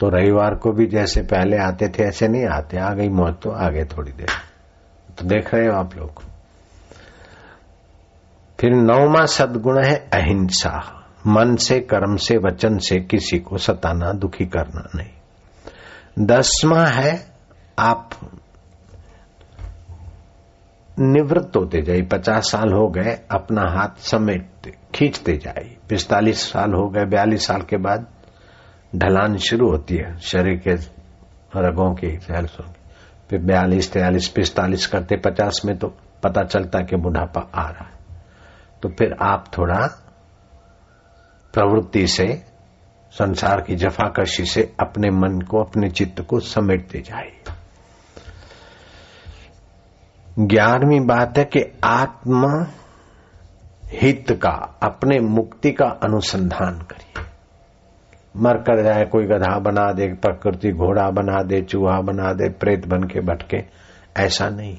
तो 0.00 0.08
रविवार 0.08 0.54
को 0.54 0.72
भी 0.72 0.86
जैसे 0.86 1.22
पहले 1.22 1.56
आते 1.56 1.88
थे, 1.88 2.02
ऐसे 2.02 2.28
नहीं 2.28 2.46
आते, 2.46 2.76
आ 2.78 2.92
गई 2.92 3.08
मौत 3.08 3.40
तो 3.42 3.50
आ 3.50 3.68
गए 3.68 3.84
थोड़ी 3.84 4.12
देर। 4.12 4.26
तो 5.18 5.24
देख 5.24 5.54
रहे 5.54 5.66
हो 5.66 5.72
आप 5.72 5.96
लोग। 5.96 6.22
फिर 8.60 8.70
नौवा 8.70 9.26
सदगुण 9.26 9.84
है 9.84 9.94
अहिंसा। 9.94 11.04
मन 11.26 11.56
से, 11.56 11.80
कर्म 11.80 12.16
से, 12.16 12.36
वचन 12.36 12.78
से 12.78 13.00
किसी 13.00 13.38
को 13.38 13.58
सताना, 13.58 14.12
दुखी 14.12 14.46
करना 14.46 14.88
नहीं। 14.94 15.10
दसवा 16.26 16.86
है 16.86 17.30
आप 17.78 18.10
निवृत्त 21.00 21.56
होते 21.56 21.82
जाइए 21.82 22.02
पचास 22.02 22.50
साल 22.50 22.72
हो 22.72 22.88
गए, 22.88 23.18
अपना 23.30 23.62
हाथ 23.62 23.98
समेटते 23.98 24.74
खींचते 24.94 25.36
जाइए 25.36 25.76
पिस्तालीस 25.88 26.40
साल 26.52 26.72
हो 26.72 26.88
गए, 26.88 27.04
बयालीस 27.04 27.46
साल 27.46 27.62
के 27.62 27.76
बाद 27.76 28.06
ढलान 28.96 29.36
शुरू 29.36 29.70
होती 29.70 29.96
है, 29.96 30.16
शरीर 30.18 30.58
के 30.58 30.70
रगों 31.60 31.94
की 31.94 32.18
सेल्सों 32.18 32.64
की। 32.64 32.80
फिर 33.30 33.38
बयालीस 33.38 33.92
तैयालीस 33.92 34.28
पिस्तालीस 34.28 34.86
करते, 34.86 35.16
पचास 35.16 35.62
में 35.64 35.78
तो 35.78 35.88
पता 36.22 36.42
चलता 36.42 36.78
कि 36.80 36.96
बुढ़ापा 36.96 37.50
आ 37.54 37.68
रहा 37.70 37.84
है। 37.84 38.22
तो 38.82 38.88
फिर 38.88 39.16
आप 39.22 39.44
थोड़ा 39.58 39.86
प्रवृत्ति 41.54 42.06
से, 42.06 42.44
संसार 43.12 43.60
की 43.60 43.76
जफाकशी 43.76 44.44
से 44.44 44.74
अपने 44.80 45.10
मन 45.10 45.40
को, 45.40 45.62
अपने 45.62 45.90
चित्त 45.90 46.20
को 46.22 46.40
समेटते 46.40 46.98
जाइए 46.98 47.42
ग्यारहवीं 50.40 51.06
बात 51.06 51.38
है 51.38 51.44
कि 51.44 51.78
आत्मा 51.84 52.66
हित 53.86 54.40
का, 54.42 54.78
अपने 54.82 55.20
मुक्ति 55.20 55.72
का 55.72 55.84
अनुसंधान 55.84 56.78
करिए। 56.78 57.24
मर 58.36 58.54
कर 58.54 58.82
जाए, 58.82 59.04
कोई 59.04 59.26
गधा 59.26 59.58
बना 59.58 59.92
दे, 59.92 60.06
प्रकृति 60.06 60.72
घोड़ा 60.72 61.10
बना 61.10 61.42
दे, 61.42 61.62
चूहा 61.62 62.00
बना 62.00 62.32
दे, 62.32 62.48
प्रेत 62.48 62.86
बन 62.86 63.02
के 63.02 63.20
भटके, 63.20 63.64
ऐसा 64.16 64.48
नहीं। 64.48 64.78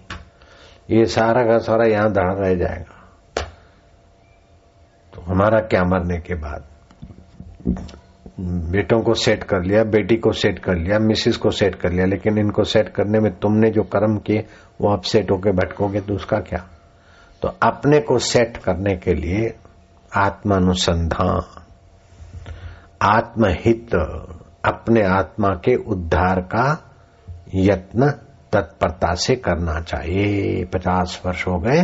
ये 0.89 1.05
सारा 1.05 1.43
का 1.43 1.57
सारा 1.57 1.85
यहाँ 1.85 2.11
दड़ा 2.11 2.33
रह 2.33 2.55
जाएगा। 2.55 2.95
तो 5.13 5.21
हमारा 5.21 5.59
क्या 5.59 5.83
मरने 5.83 6.17
के 6.17 6.35
बाद? 6.35 6.63
बेटों 8.71 9.01
को 9.01 9.13
सेट 9.13 9.43
कर 9.43 9.63
लिया, 9.63 9.83
बेटी 9.83 10.15
को 10.15 10.31
सेट 10.31 10.59
कर 10.59 10.75
लिया, 10.75 10.99
मिसिस 10.99 11.37
को 11.37 11.49
सेट 11.49 11.75
कर 11.75 11.91
लिया, 11.91 12.05
लेकिन 12.05 12.37
इनको 12.37 12.63
सेट 12.63 12.89
करने 12.89 13.19
में 13.19 13.31
तुमने 13.39 13.69
जो 13.69 13.83
कर्म 13.83 14.17
किए, 14.17 14.45
वो 14.81 14.89
आप 14.89 15.01
सेट 15.01 15.31
होके 15.31 15.51
भटकोगे 15.51 16.01
तो 16.01 16.13
उसका 16.13 16.37
क्या? 16.37 16.65
तो 17.41 17.47
अपने 17.63 17.99
को 17.99 18.17
सेट 18.19 18.57
करने 18.57 18.95
के 18.95 19.13
लिए 19.13 19.55
आत्मानुसंधान, 20.17 21.41
आत्महित, 23.01 23.95
अपने 24.65 25.03
आत्मा 25.03 25.49
के 25.49 25.75
उद्धार 25.75 26.41
का 26.41 26.65
यत्न 27.55 28.09
तत्परता 28.51 29.13
से 29.15 29.35
करना 29.35 29.79
चाहिए। 29.81 30.65
पचास 30.65 31.21
वर्ष 31.25 31.47
हो 31.47 31.59
गए 31.59 31.83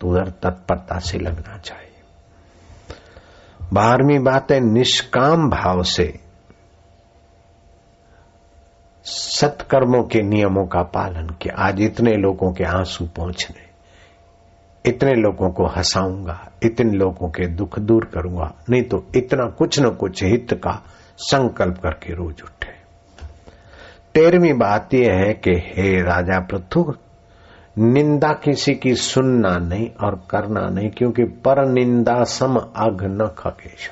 तो 0.00 0.08
उधर 0.08 0.30
तत्परता 0.42 0.98
से 0.98 1.18
लगना 1.18 1.58
चाहिए। 1.58 1.91
बारहवीं 3.72 4.18
बात 4.18 4.50
है 4.52 4.58
निष्काम 4.60 5.48
भाव 5.50 5.82
से 5.82 6.12
सत्कर्मों 9.04 10.02
के 10.02 10.22
नियमों 10.22 10.66
का 10.66 10.82
पालन 10.94 11.28
किया। 11.42 11.54
आज 11.58 11.80
इतने 11.80 12.12
लोगों 12.16 12.52
के 12.52 12.64
आँसू 12.64 13.06
पहुँचने 13.06 13.70
इतने 14.84 15.12
लोगों 15.12 15.50
को 15.50 15.66
हंसाऊँगा, 15.66 16.38
इतने 16.62 16.96
लोगों 16.98 17.28
के 17.28 17.46
दुख 17.46 17.78
दूर 17.78 18.04
करूँगा, 18.04 18.52
नहीं 18.70 18.82
तो 18.82 19.04
इतना 19.16 19.48
कुछ 19.50 19.78
न 19.80 19.90
कुछ 19.90 20.22
हित 20.22 20.54
का 20.54 20.72
संकल्प 21.18 21.78
करके 21.78 22.14
रोज 22.14 22.42
उठे। 22.42 22.72
तेरहवीं 24.14 24.52
बात 24.58 24.94
यह 24.94 25.14
है 25.14 25.32
कि 25.34 25.50
हे 25.50 26.02
राजा 26.02 26.40
पृथु 26.40 26.82
निंदा 27.78 28.28
किसी 28.28 28.74
की 28.74 28.94
सुनना 28.94 29.58
नहीं 29.58 29.90
और 30.04 30.26
करना 30.30 30.68
नहीं, 30.68 30.90
क्योंकि 30.90 31.24
पर 31.24 31.66
निंदा 31.66 32.24
सम 32.24 32.56
अघ 32.56 33.04
न 33.04 33.30
खकेश 33.38 33.90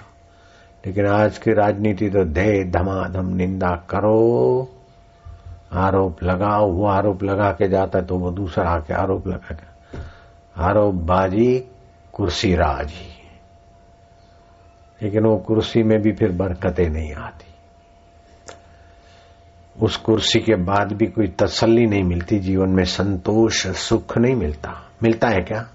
लेकिन 0.87 1.07
आज 1.07 1.39
की 1.39 1.53
राजनीति 1.53 2.09
तो 2.09 2.25
धे 2.25 2.65
धमाधम 2.65 3.27
निंदा 3.27 3.71
करो। 3.91 4.69
आरोप 5.73 6.23
लगाओ, 6.23 6.71
वो 6.73 6.87
आरोप 6.87 7.23
लगा 7.23 7.51
के 7.51 7.69
जाता 7.69 7.99
है 7.99 8.07
तो 8.07 8.19
वो 8.19 8.31
दूसरा 8.31 8.71
आके 8.71 8.95
आरोप 8.95 9.27
लगा 9.27 9.55
के। 9.55 9.99
आरोप 10.63 10.95
बाजी 10.95 11.65
कुर्सी 12.13 12.55
राज़ी। 12.55 13.17
लेकिन 15.03 15.25
वो 15.25 15.37
कुर्सी 15.37 15.83
में 15.83 16.03
भी 16.03 16.13
फिर 16.13 16.33
बरकतें 16.33 16.89
नहीं 16.89 17.15
आती। 17.15 17.50
उस 19.83 19.97
कुर्सी 19.97 20.41
के 20.41 20.55
बाद 20.55 20.93
भी 20.93 21.07
कोई 21.07 21.29
तसल्ली 21.29 21.87
नहीं 21.87 22.03
मिलती, 22.03 22.39
जीवन 22.39 22.69
में 22.69 22.85
संतोष, 22.85 23.67
सुख 23.67 24.19
नहीं 24.19 24.35
मिलता। 24.35 24.75
मिलता 25.03 25.29
है 25.29 25.41
क्या? 25.41 25.67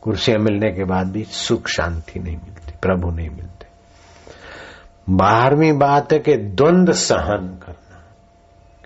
कुर्सियाँ 0.00 0.38
मिलने 0.38 0.70
के 0.72 0.84
बाद 0.84 1.06
भी 1.06 1.24
सुख, 1.24 1.68
शांति 1.68 2.20
नहीं 2.20 2.36
मिलती, 2.36 2.72
प्रभु 2.82 3.10
नहीं 3.10 3.30
मिलते। 3.30 3.66
बारहवीं 5.10 5.78
बात 5.78 6.12
है 6.12 6.18
कि 6.18 6.36
द्वंद 6.36 6.92
सहन 6.92 7.48
करना। 7.62 7.78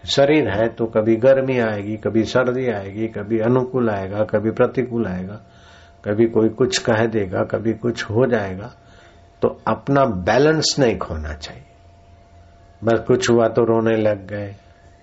शरीर 0.04 0.48
है 0.48 0.68
तो 0.68 0.86
कभी 0.86 1.16
गर्मी 1.16 1.58
आएगी, 1.58 1.96
कभी 1.96 2.22
सर्दी 2.24 2.66
आएगी, 2.70 3.06
कभी 3.08 3.38
अनुकूल 3.38 3.90
आएगा, 3.90 4.24
कभी 4.24 4.50
प्रतिकूल 4.50 5.06
आएगा, 5.06 5.40
कभी 6.04 6.26
कोई 6.26 6.48
कुछ 6.48 6.78
कह 6.78 7.06
देगा, 7.06 7.44
कभी 7.44 7.72
कुछ 7.72 8.04
हो 8.04 8.26
जाएगा 8.26 8.72
तो 9.42 9.48
अपना 9.68 10.04
बैलेंस 10.04 10.76
नहीं 10.78 10.98
खोना 10.98 11.32
चाहिए। 11.32 11.62
बस 12.84 13.04
कुछ 13.06 13.30
हुआ 13.30 13.48
तो 13.48 13.64
रोने 13.64 13.96
लग 13.96 14.26
गए। 14.26 14.54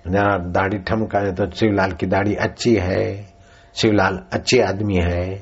जरा 0.08 0.38
दाढ़ी 0.38 0.78
ठमका 0.78 1.20
तो 1.32 1.50
शिवलाल 1.52 1.92
की 1.92 2.06
दाढ़ी 2.06 2.36
अच्छी 2.36 2.76
है। 2.76 3.26
शिवलाल 3.76 4.20
अच्छी 4.34 4.60
आदमी 4.60 4.96
है। 4.96 5.36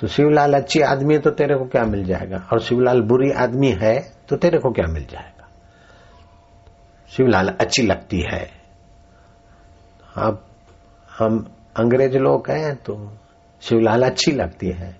तो 0.00 0.06
शिवलाल 0.06 0.54
अच्छी 0.54 0.80
आदमी 0.80 1.14
है 1.14 1.20
तो 1.20 1.30
तेरे 1.30 1.56
को 1.56 1.64
क्या 1.64 1.82
मिल 1.82 2.04
जाएगा? 2.04 2.36
और 2.52 2.60
शिवलाल 2.60 3.00
बुरी 3.00 3.30
आदमी 3.30 3.70
है 3.72 3.98
तो 4.28 4.36
तेरे 4.36 4.58
को 4.58 4.70
क्या 4.70 4.86
मिल 4.92 5.06
जाएगा? 5.06 5.48
शिवलाल 7.08 7.48
अच्छी 7.60 7.82
लगती 7.82 8.20
है। 8.20 8.50
अब 10.16 10.44
हम 11.18 11.38
अंग्रेज़ 11.76 12.16
लोग 12.18 12.50
हैं 12.50 12.74
तो 12.76 13.12
शिवलाल 13.62 14.02
अच्छी 14.02 14.32
लगती 14.32 14.70
है। 14.70 14.96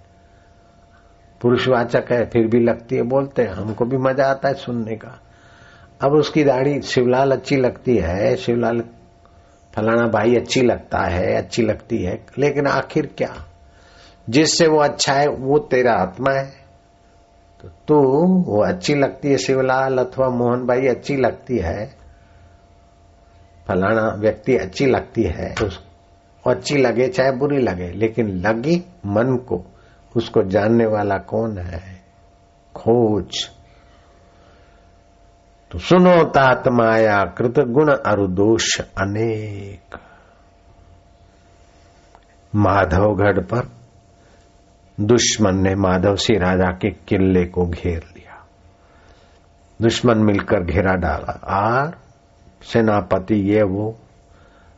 पुरुषवाचक 1.40 2.12
है, 2.12 2.24
फिर 2.30 2.46
भी 2.46 2.60
लगती 2.60 2.96
है, 2.96 3.02
बोलते 3.02 3.42
हैं, 3.42 3.50
हमको 3.50 3.84
भी 3.84 3.96
मज़ा 3.96 4.26
आता 4.26 4.48
है 4.48 4.54
सुनने 4.54 4.96
का। 4.96 5.18
अब 6.02 6.12
उसकी 6.12 6.44
दाढ़ी 6.44 6.82
शिवलाल 6.82 7.32
अच्छी 7.32 7.56
लगती 7.56 7.96
है, 7.96 8.36
शिवलाल, 8.36 8.80
फलाना 9.74 10.06
भाई 10.08 10.36
अच्छी 10.36 10.62
लगता 10.62 10.98
है, 10.98 11.34
अच्छी 11.34 11.62
लगती 11.62 12.02
है, 12.02 12.26
लेकिन 12.38 12.66
आखिर 12.66 13.06
क्या? 13.18 13.34
जिससे 14.30 14.66
वो 14.66 14.78
अच्छा 14.78 15.12
है, 15.12 15.28
वो 15.28 15.58
तेरा 15.58 15.92
आत्मा 15.92 16.32
है। 16.32 16.52
तो 17.62 17.68
तू, 17.88 17.98
वो 18.52 18.62
अच्छी 18.62 18.94
लगती 18.94 19.28
है 19.28 19.38
शिवलाल, 19.38 19.98
अथवा 19.98 20.28
मोहन 20.28 20.66
भाई 20.66 20.86
अच्छी 20.86 21.16
लगती 21.16 21.58
है, 21.58 21.86
फलाना 23.68 24.14
व्यक्ति 24.18 24.56
अच्छी 24.56 24.86
लगती 24.86 25.22
है 25.22 25.54
तो 25.54 25.68
अच्छी 26.50 26.76
लगे 26.76 27.08
चाहे 27.08 27.32
बुरी 27.32 27.58
लगे, 27.58 27.92
लेकिन 27.92 28.28
लगी 28.28 28.84
मन 29.06 29.36
को, 29.36 29.64
उसको 30.16 30.42
जानने 30.42 30.86
वाला 30.86 31.18
कौन 31.18 31.58
है? 31.58 32.02
खोज। 32.74 33.50
तो 35.72 35.78
सुनो 35.78 36.24
तात 36.24 36.68
माया 36.68 37.24
कृत 37.24 37.58
गुण 37.58 37.90
अरुदोष 37.90 38.80
अनेक। 38.80 39.98
माधवगढ़ 42.54 43.38
पर 43.38 43.70
दुश्मन 45.00 45.62
ने 45.62 45.74
माधव 45.74 46.14
सिंह 46.16 46.40
राजा 46.40 46.70
के 46.72 46.90
किले 46.90 47.44
को 47.44 47.66
घेर 47.66 48.02
लिया। 48.16 48.46
दुश्मन 49.82 50.18
मिलकर 50.18 50.64
घेरा 50.64 50.94
डाला। 50.94 51.40
और 51.44 51.98
सेनापति 52.62 53.34
ये 53.34 53.62
वो, 53.62 53.98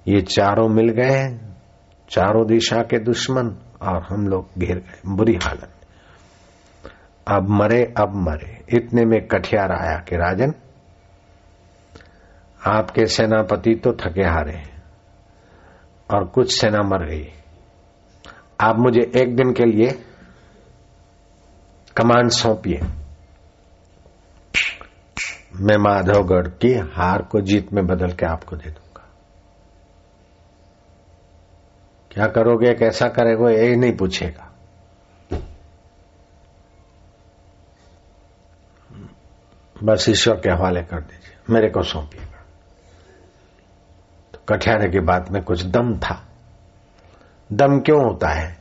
ये 0.08 0.20
चारों 0.20 0.68
मिल 0.68 0.88
गए 0.88 1.38
चारों 2.10 2.46
दिशा 2.46 2.82
के 2.82 2.98
दुश्मन 2.98 3.56
और 3.82 4.02
हम 4.02 4.28
लोग 4.28 4.48
घिर 4.58 4.76
गए। 4.76 5.00
बुरी 5.06 5.38
हालत। 5.44 5.70
अब 7.28 7.48
मरे 7.48 7.94
अब 7.98 8.14
मरे। 8.14 8.64
इतने 8.76 9.04
में 9.04 9.26
कठियार 9.26 9.72
आया 9.72 9.98
कि 9.98 10.16
राजन 10.16 10.54
आपके 12.66 13.06
सेनापति 13.06 13.74
तो 13.74 13.92
थके 13.92 14.22
हारे 14.22 14.62
और 16.10 16.24
कुछ 16.24 16.60
सेना 16.60 16.82
मर 16.82 17.04
गई। 17.06 17.26
आप 18.60 18.76
मुझे 18.78 19.00
एक 19.16 19.34
दिन 19.36 19.52
के 19.52 19.64
लिए 19.64 19.90
कमांड 21.96 22.30
सौंपिए। 22.30 22.80
मैं 25.56 25.76
माधवगढ़ 25.76 26.48
की 26.62 26.72
हार 26.94 27.22
को 27.22 27.40
जीत 27.40 27.72
में 27.72 27.86
बदल 27.86 28.12
के 28.12 28.26
आपको 28.26 28.56
दे 28.56 28.70
दूँगा। 28.70 29.06
क्या 32.10 32.26
करोगे 32.26 32.74
कैसा 32.74 33.08
करेगा, 33.08 33.50
ये 33.50 33.76
नहीं 33.76 33.96
पूछेगा। 33.96 34.50
बस 39.76 40.06
ईश्वर 40.08 40.34
के 40.34 40.50
हवाले 40.50 40.82
कर 40.82 41.00
दीजिए, 41.00 41.36
मेरे 41.50 41.68
को 41.68 41.82
सौंपिएगा 41.82 42.26
तो 42.26 42.33
कठियारे 44.48 44.88
की 44.88 45.00
बात 45.00 45.30
में 45.30 45.42
कुछ 45.42 45.64
दम 45.66 45.96
था। 45.98 46.20
दम 47.52 47.78
क्यों 47.80 48.02
होता 48.04 48.28
है? 48.28 48.56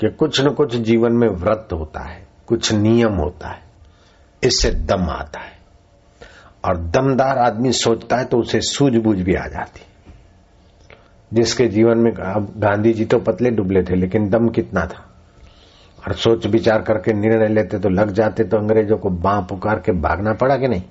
कि 0.00 0.08
कुछ 0.08 0.40
न 0.40 0.48
कुछ 0.48 0.76
जीवन 0.76 1.12
में 1.12 1.28
व्रत 1.28 1.68
होता 1.72 2.00
है, 2.00 2.26
कुछ 2.46 2.72
नियम 2.72 3.14
होता 3.14 3.48
है, 3.48 3.62
इससे 4.42 4.70
दम 4.70 5.08
आता 5.10 5.40
है। 5.40 5.52
और 6.64 6.76
दमदार 6.76 7.38
आदमी 7.38 7.72
सोचता 7.72 8.16
है 8.16 8.24
तो 8.24 8.38
उसे 8.38 8.60
सूझबूझ 8.60 9.18
भी 9.20 9.34
आ 9.34 9.46
जाती 9.46 9.80
जिसके 11.32 11.66
जीवन 11.66 11.98
में 11.98 12.10
अब 12.12 12.52
गांधी 12.56 12.92
जी 12.92 13.04
तो 13.04 13.18
पतले 13.18 13.50
डुबले 13.50 13.82
थे, 13.82 13.94
लेकिन 13.94 14.28
दम 14.28 14.48
कितना 14.48 14.80
था? 14.80 15.10
और 16.06 16.14
सोच 16.14 16.46
विचार 16.46 16.82
करके 16.82 17.12
निर्णय 17.12 17.48
लेते 17.48 17.78
तो 17.78 17.88
लग 17.88 18.10
जाते 18.10 18.44
तो 18.44 18.56
अंग्रेज़ों 18.56 18.96
को 18.96 19.10
बां 19.10 19.42
पुकार 19.42 19.78
के 19.78 19.92
भागना 19.92 20.32
पड़ा 20.32 20.56
कि 20.56 20.68
नहीं? 20.68 20.82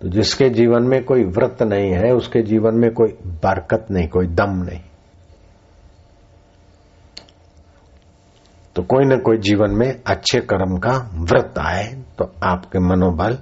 तो 0.00 0.08
जिसके 0.08 0.48
जीवन 0.50 0.82
में 0.82 1.02
कोई 1.04 1.24
व्रत 1.24 1.62
नहीं 1.62 1.92
है, 1.92 2.12
उसके 2.12 2.42
जीवन 2.42 2.74
में 2.74 2.90
कोई 2.90 3.08
बरकत 3.26 3.86
नहीं, 3.90 4.08
कोई 4.08 4.26
दम 4.26 4.52
नहीं। 4.62 4.80
तो 8.76 8.82
कोई 8.82 9.04
ना 9.04 9.16
कोई 9.16 9.38
जीवन 9.38 9.70
में 9.70 10.02
अच्छे 10.06 10.40
कर्म 10.40 10.76
का 10.78 10.92
व्रत 11.14 11.58
आए 11.58 11.84
तो 12.18 12.24
आपके 12.44 12.78
मनोबल 12.78 13.38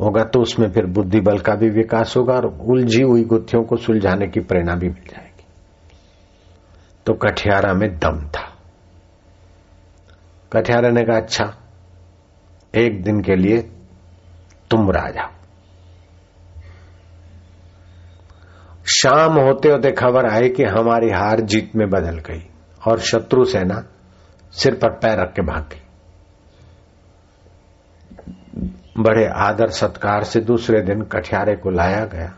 होगा 0.00 0.24
तो 0.24 0.40
उसमें 0.40 0.70
फिर 0.70 0.86
बुद्धि 0.86 1.20
बल 1.20 1.38
का 1.38 1.54
भी 1.54 1.68
विकास 1.70 2.14
होगा 2.16 2.34
और 2.34 2.46
उलझी 2.46 3.02
हुई 3.02 3.24
गुत्थियों 3.24 3.62
को 3.64 3.76
सुलझाने 3.76 4.26
की 4.26 4.40
प्रेरणा 4.40 4.74
भी 4.74 4.88
मिल 4.88 5.06
जाएगी। 5.06 5.44
तो 7.06 7.14
कठियारा 7.14 7.72
में 7.72 7.88
दम 7.98 8.20
था। 8.28 8.46
कठियारा 10.52 10.88
ने 10.88 11.02
कहा 11.02 11.16
अच्छा 11.16 11.44
एक 12.74 13.02
दिन 13.04 13.20
के 13.20 13.36
लिए 13.36 13.58
तुम 14.70 14.90
राजा 14.90 15.37
शाम 18.88 19.38
होते 19.38 19.68
होते 19.68 19.90
खबर 19.92 20.26
आई 20.26 20.48
कि 20.48 20.64
हमारी 20.64 21.10
हार 21.10 21.40
जीत 21.40 21.72
में 21.76 21.88
बदल 21.90 22.18
गई 22.18 22.46
और 22.88 22.98
शत्रु 22.98 23.44
सेना 23.44 23.82
सिर 24.52 24.74
पर 24.74 24.90
पैर 24.90 25.18
रख 25.20 25.32
के 25.32 25.42
भाग 25.42 25.68
गई। 25.72 25.82
बड़े 28.98 29.26
आदर 29.36 29.70
सत्कार 29.70 30.24
से 30.24 30.40
दूसरे 30.40 30.80
दिन 30.82 31.02
कठियारे 31.02 31.56
को 31.56 31.70
लाया 31.70 32.04
गया, 32.04 32.32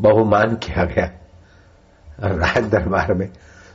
बहुमान 0.00 0.54
किया 0.54 0.84
गया। 0.84 1.06
राज 2.20 2.64
दरबार 2.64 3.14
में 3.14 3.28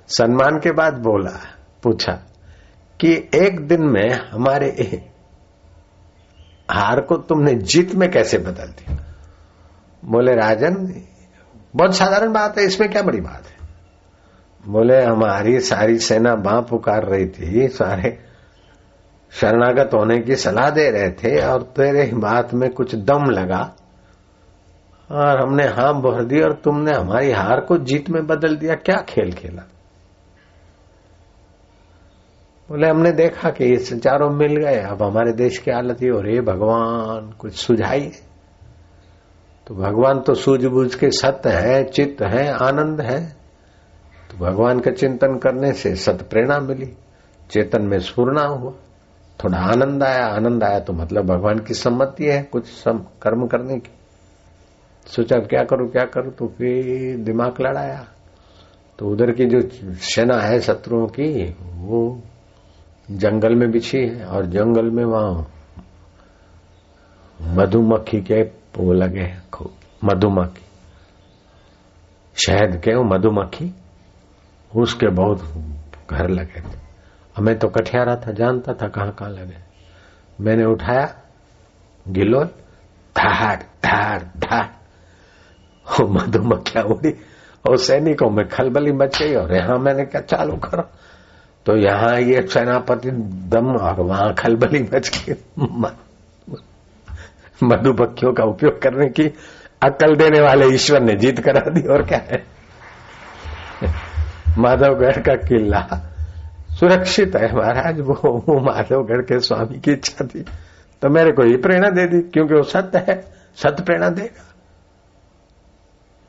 सम्मान 0.08 0.60
के 0.60 0.72
बाद 0.72 0.94
बोला, 0.94 1.40
पूछा 1.84 2.14
कि 3.00 3.14
एक 3.36 3.68
दिन 3.68 3.82
में 3.84 4.10
हमारे 4.32 4.68
हार 6.72 7.02
को 7.02 7.16
तुमने 7.18 7.54
जीत 7.54 7.96
में 7.96 8.10
कैसे 8.12 8.38
बदल 8.38 8.68
दिया? 8.68 8.98
बोले, 10.06 10.36
राजन 10.36 11.04
बहुत 11.76 11.96
साधारण 11.96 12.32
बात 12.34 12.58
है, 12.58 12.66
इसमें 12.66 12.90
क्या 12.90 13.02
बड़ी 13.02 13.22
बात 13.22 13.48
है? 13.48 13.58
बोले, 14.64 15.02
हमारी 15.02 15.60
सारी 15.60 15.98
सेना 15.98 16.36
बां 16.36 16.62
पुकार 16.62 17.06
रही 17.06 17.26
थी, 17.28 17.68
सारे 17.68 18.18
शरणागत 19.32 19.94
होने 19.94 20.20
की 20.20 20.36
सलाह 20.36 20.70
दे 20.70 20.90
रहे 20.92 21.12
थे 21.12 21.40
और 21.42 21.62
तेरे 21.76 22.12
बात 22.14 22.54
में 22.54 22.70
कुछ 22.70 22.96
दम 22.96 23.30
लगा 23.30 23.62
और 25.10 25.42
हमने 25.42 25.64
हाँ 25.68 25.94
भर 26.02 26.24
दी 26.24 26.42
और 26.42 26.54
तुमने 26.54 26.92
हमारी 26.92 27.32
हार 27.32 27.60
को 27.60 27.78
जीत 27.78 28.10
में 28.10 28.26
बदल 28.28 28.56
दिया, 28.56 28.76
क्या 28.76 29.02
खेल 29.02 29.32
खेला? 29.32 29.64
बोले, 32.70 32.90
हमने 32.90 33.12
देखा 33.12 33.50
कि 33.50 33.66
ये 33.66 33.78
चारों 33.78 34.30
मिल 34.30 34.56
गए, 34.56 34.76
अब 34.76 35.04
हमारे 35.04 35.34
देश 35.34 35.58
की 35.58 35.72
हालत 35.72 36.04
ये 36.04 36.10
हो 36.10 36.22
रही 36.22 36.36
है, 36.36 36.42
भगवान, 36.42 37.32
कुछ 37.40 37.56
सुझाई 37.56 38.12
तो 39.72 39.76
भगवान 39.76 40.20
तो 40.20 40.34
सूझबूझ 40.34 40.94
के 40.96 41.10
सत्य 41.12 41.50
है 41.50 41.84
चित्त 41.86 42.22
है 42.24 42.48
आनंद 42.54 43.02
है। 43.02 43.20
तो 44.30 44.38
भगवान 44.38 44.80
का 44.80 44.92
चिंतन 44.92 45.38
करने 45.38 45.72
से 45.74 45.94
सत 45.96 46.26
प्रेरणा 46.30 46.60
मिली 46.60 46.86
चेतन 47.50 47.86
में 47.88 47.98
स्फूर्णा 48.00 48.44
हुआ। 48.44 48.72
थोड़ा 49.40 49.58
आनंद 49.70 50.04
आया 50.04 50.26
आनंद 50.28 50.64
आया 50.64 50.80
तो 50.80 50.94
मतलब 50.94 51.26
भगवान 51.26 51.60
की 51.60 51.74
सम्मति 51.74 52.26
है 52.26 52.42
कुछ 52.44 52.66
सम, 52.66 53.00
कर्म 53.22 53.48
करने 53.48 53.80
की। 53.80 53.92
सोचा 55.08 55.40
क्या 55.48 55.64
करूँ 55.64 55.90
क्या 55.90 56.06
करूँ 56.14 56.34
तो 56.34 56.48
फिर 56.58 57.18
दिमाग 57.24 57.62
लड़ाया। 57.62 58.06
तो 59.00 59.10
उधर 59.10 59.32
की 59.32 59.46
जो 59.46 59.62
सेना 60.06 60.42
है 60.42 60.60
शत्रुओं 60.62 61.08
की 61.10 61.34
वो 61.80 62.22
जंगल 63.10 63.56
में 63.56 63.70
बिछी 63.72 63.98
है 64.00 64.26
और 64.26 64.46
जंगल 64.52 64.92
में 64.92 65.06
वहाँ 65.06 65.48
मधुमक्खी 67.40 68.22
के 68.22 68.44
वो 68.76 68.94
लगे 68.94 69.28
मधुमक्खी। 70.04 70.66
शहद 72.36 72.80
के 72.84 72.96
वो 72.96 73.04
मधुमक्खी, 73.06 73.72
उसके 74.72 75.08
बहुत 75.08 75.42
घर 76.12 76.30
लगे 76.30 76.62
थे। 76.62 76.80
हमें 77.36 77.58
तो 77.60 77.68
कठियारा 77.70 78.16
था, 78.16 78.32
जानता 78.32 78.74
था 78.74 78.88
कहाँ 78.88 79.12
कहाँ 79.12 79.30
लगे 79.30 79.58
मैंने 80.40 80.66
उठाया, 80.66 81.06
गिलोल 82.06 82.46
धाड़ 83.16 83.62
धाड़ 83.84 84.22
धाड़ 84.40 84.66
मधुमक्खिया 86.02 86.84
उड़ी, 86.84 87.14
और 87.66 87.78
सैनिकों 87.78 88.30
में 88.30 88.48
खलबली 88.50 88.92
मच 88.94 89.18
गई 89.22 89.34
और 89.36 89.54
यहाँ 89.56 89.78
मैंने 89.78 90.06
क्या 90.06 90.22
चालू 90.22 90.56
करो। 90.58 90.84
तो 91.66 91.76
यहाँ 91.78 92.20
ये 92.20 92.42
सेनापति 92.48 93.12
दम 93.52 93.68
और 93.68 94.00
वहाँ 94.02 94.34
खलबली 94.34 94.80
मच 94.84 95.10
गई। 95.18 95.34
मधुमक्खियों 97.64 98.34
का 98.34 98.44
उपयोग 98.44 98.82
करने 98.82 99.08
की 99.10 99.24
अकल 99.84 100.16
देने 100.16 100.42
वाले 100.42 100.66
ईश्वर 100.74 101.02
ने 101.02 101.16
जीत 101.16 101.40
करा 101.40 101.70
दी 101.70 101.82
और 101.88 102.02
क्या 102.08 102.20
है? 102.22 102.44
माधवगढ़ 104.58 105.18
का 105.18 105.36
किला 105.48 105.82
सुरक्षित 106.72 107.36
है 107.36 107.56
महाराज 107.56 108.00
वो, 108.00 108.14
वो 108.48 108.60
माधवगढ़ 108.62 109.22
के 109.22 109.40
स्वामी 109.40 109.80
की 109.80 109.92
इच्छा 109.92 110.26
थी 110.26 110.42
तो 111.02 111.10
मेरे 111.10 111.32
को 111.32 111.46
ये 111.46 111.58
प्रेरणा 111.58 111.90
दे 111.90 112.06
दी 112.08 112.22
क्योंकि 112.30 112.54
वो 112.54 112.64
सत्य 112.64 113.06
है 113.08 113.16
सत्य 113.56 113.84
प्रेरणा 113.84 114.10
देगा। 114.10 114.44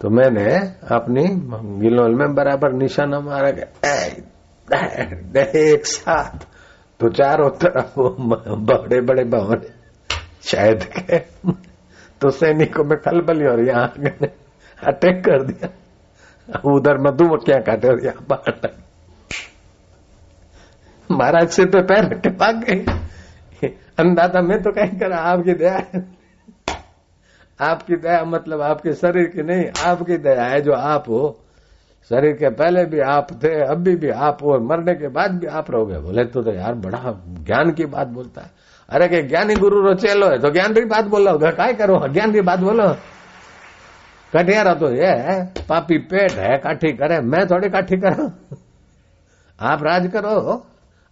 तो 0.01 0.11
मैंने 0.11 0.47
अपनी 0.95 1.25
गिलोल 1.81 2.15
में 2.15 2.35
बराबर 2.35 2.73
निशाना 2.73 3.21
मारा 3.21 3.51
गया 3.51 3.67
एक 5.65 5.87
साथ। 5.87 6.47
तो 7.01 7.09
चारों 7.11 7.51
तरफ़ 7.61 7.99
बड़े 7.99 9.01
बड़े 9.01 9.25
भवन 9.27 9.61
शायद 10.43 10.85
के 10.91 11.19
तो 12.21 12.31
सैनिकों 12.31 12.85
में 12.85 12.99
खलबली 13.01 13.47
और 13.47 13.61
यहाँ 13.61 13.87
अटैक 14.79 15.25
कर 15.25 15.43
दिया। 15.43 15.69
उधर 16.67 16.99
मधुमक्खियाँ 17.01 17.61
काटे 17.63 17.89
और 17.89 18.05
यहाँ 18.05 18.25
बाहर 18.29 18.71
महाराज 21.11 21.49
से 21.51 21.65
तो 21.67 21.83
पैर 21.85 22.05
के 22.17 22.31
भाग 22.33 22.65
गए। 22.65 23.69
अंदाज़ा 23.99 24.41
मैं 24.43 24.63
तो 24.63 24.71
कहीं 24.73 24.99
करा 24.99 25.17
आपकी 25.19 25.53
दया 25.55 25.75
है। 25.75 26.05
आपकी 27.59 27.97
दया 27.97 28.25
मतलब 28.25 28.61
आपके 28.63 28.93
शरीर 28.95 29.27
की 29.27 29.43
नहीं 29.43 29.65
आपकी 29.85 30.17
दया 30.19 30.45
है 30.45 30.61
जो 30.61 30.73
आप 30.73 31.09
हो। 31.09 31.39
शरीर 32.11 32.33
के 32.33 32.49
पहले 32.53 32.85
भी 32.85 33.01
आप 33.01 33.33
थे 33.43 33.53
अभी 33.65 33.95
भी 33.97 34.11
आप 34.11 34.43
हो 34.43 34.59
मरने 34.61 34.95
के 34.95 35.09
बाद 35.11 35.39
भी 35.41 35.47
आप 35.49 35.71
रहोगे। 35.71 35.99
बोले 35.99 36.25
तो, 36.25 36.43
तो 36.43 36.53
यार 36.53 36.75
बड़ा 36.77 37.13
ज्ञान 37.41 37.73
की 37.73 37.85
बात 37.87 38.07
बोलता 38.09 38.41
है। 38.41 38.51
ज्ञानी 38.93 39.55
गुरु 39.55 39.81
रो 39.83 39.95
चेलो 39.95 40.27
है 40.29 40.39
तो 40.39 40.51
ज्ञान 40.51 40.75
की 40.75 40.85
बात 40.85 41.05
बोलो। 41.05 41.39
काय 41.39 41.73
करो? 41.75 42.09
ज्ञान 42.09 42.33
की 42.33 42.41
बात 42.41 42.59
बोलो। 42.59 42.89
कटियारा 44.33 44.75
तो 44.75 44.91
ये 44.93 45.07
है? 45.07 45.45
पापी 45.69 45.99
पेट 45.99 46.33
है, 46.33 46.59
काठी 46.59 46.93
करे। 46.93 47.21
मैं 47.21 47.47
थोड़ी 47.47 47.69
काठी 47.71 47.97
करा? 47.97 48.31
आप 49.61 49.83
राज 49.83 50.07
करो। 50.07 50.67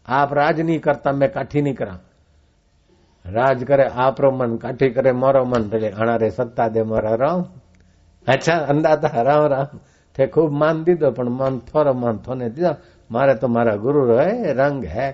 आप 0.08 0.32
राज 0.32 0.60
नहीं 0.60 0.78
करता, 0.80 1.12
मैं 1.12 1.28
काठी 1.32 1.62
नहीं 1.62 1.74
करा। 1.74 1.98
राज 3.24 3.64
करे, 3.64 3.84
आप 3.84 4.20
रो 4.20 4.30
मन, 4.30 4.56
काठी 4.56 4.88
करे, 4.90 5.12
मोरो 5.12 5.44
मन 5.44 5.68
तो 5.68 5.76
अणारे 5.76 6.30
सत्ता 6.30 6.68
दे 6.68 6.82
मोरा 6.82 7.14
राम 7.14 7.44
अच्छा 8.26 8.54
अंदाज़ा, 8.54 9.22
राम 9.22 9.44
राम। 9.46 9.78
थे 10.16 10.26
खूब 10.26 10.52
मान 10.52 10.84
दीदो, 10.84 11.10
पण 11.10 11.28
मन 11.28 11.58
थोड़ो 11.68 11.92
मन 11.94 12.18
थोने 12.28 12.48
दीदो। 12.50 12.74
मारे 13.10 13.34
तो 13.34 13.48
मारा 13.48 13.74
गुरु 13.76 14.04
रहे 14.06 14.52
रंग 14.52 14.84
है 14.84 15.12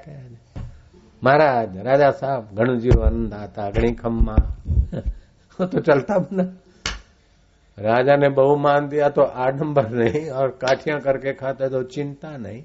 महाराज, 1.25 1.77
राजा 1.77 2.11
साहब 2.11 2.49
घणु 2.55 2.77
जीवन 2.77 3.29
दाता 3.29 3.71
घणी 3.71 3.93
खम्मा 3.93 4.35
वो 5.61 5.67
तो 5.67 5.81
चलता 5.81 6.19
बना। 6.19 6.43
राजा 7.79 8.17
ने 8.17 8.29
बहु 8.29 8.57
मान 8.57 8.89
दिया 8.89 9.09
तो 9.09 9.23
आडंबर 9.23 9.91
नहीं 9.91 10.31
और 10.31 10.49
काठियाँ 10.49 11.01
करके 11.01 11.33
खाते 11.33 11.69
तो 11.69 11.83
चिंता 11.83 12.37
नहीं। 12.37 12.63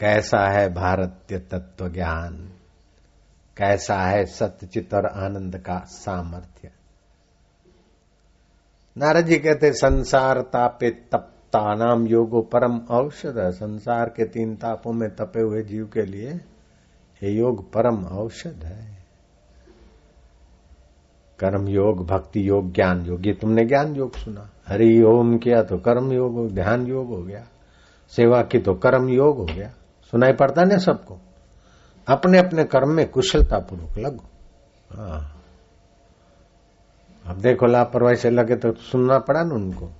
कैसा 0.00 0.50
है 0.50 0.74
भारतीय 0.74 1.38
तत्व 1.38 1.88
ज्ञान 1.88 2.50
कैसा 3.56 3.96
है 3.96 4.24
सत्यचित 4.26 4.94
और 4.94 5.06
आनंद 5.06 5.56
का 5.56 5.78
सामर्थ्य? 5.78 6.70
नारद 8.98 9.26
जी 9.26 9.38
कहते, 9.38 9.72
संसार 9.72 10.40
तापे 10.40 10.90
तपता 10.90 11.33
नाम 11.56 12.06
योगो 12.06 12.40
परम 12.40 12.78
औषध 12.78 13.38
है। 13.38 13.50
संसार 13.50 14.08
के 14.08 14.24
तीन 14.24 14.56
तापों 14.56 14.92
में 14.92 15.16
तपे 15.16 15.40
हुए 15.40 15.62
जीव 15.62 15.84
के 15.84 16.02
लिए 16.02 16.30
ये 17.22 17.30
योग 17.30 17.72
परम 17.72 18.04
औषध 18.04 18.64
है। 18.64 18.94
कर्म 21.38 21.68
योग, 21.68 22.06
भक्ति 22.06 22.48
योग, 22.48 22.72
ज्ञान 22.72 23.06
योग, 23.06 23.26
ये 23.26 23.32
तुमने 23.32 23.64
ज्ञान 23.64 23.96
योग 23.96 24.16
सुना। 24.16 24.50
हरि 24.68 25.02
ओम 25.02 25.38
किया 25.38 25.62
तो 25.62 25.76
कर्म 25.76 26.12
योग 26.12 26.34
हो, 26.34 26.48
ध्यान 26.48 26.86
योग 26.86 27.06
हो 27.06 27.22
गया। 27.22 27.46
सेवा 28.08 28.42
की 28.42 28.58
तो 28.58 28.74
कर्म 28.74 29.08
योग 29.08 29.38
हो 29.38 29.44
गया। 29.44 29.68
सुनाई 30.10 30.32
पड़ता 30.32 30.64
ना 30.64 30.76
सबको? 30.76 31.18
अपने 32.08 32.38
अपने 32.38 32.64
कर्म 32.64 32.90
में 32.90 33.08
कुशलता 33.08 33.58
पूर्वक 33.58 33.98
लगो। 33.98 34.24
हाँ। 34.96 35.42
अब 37.26 37.38
देखो, 37.38 37.66
लापरवाही 37.66 38.16
से 38.16 38.30
लगे 38.30 38.56
तो 38.56 38.72
सुनना 38.72 39.18
पड़ा 39.18 39.42
ना 39.42 39.54
उनको। 39.54 39.90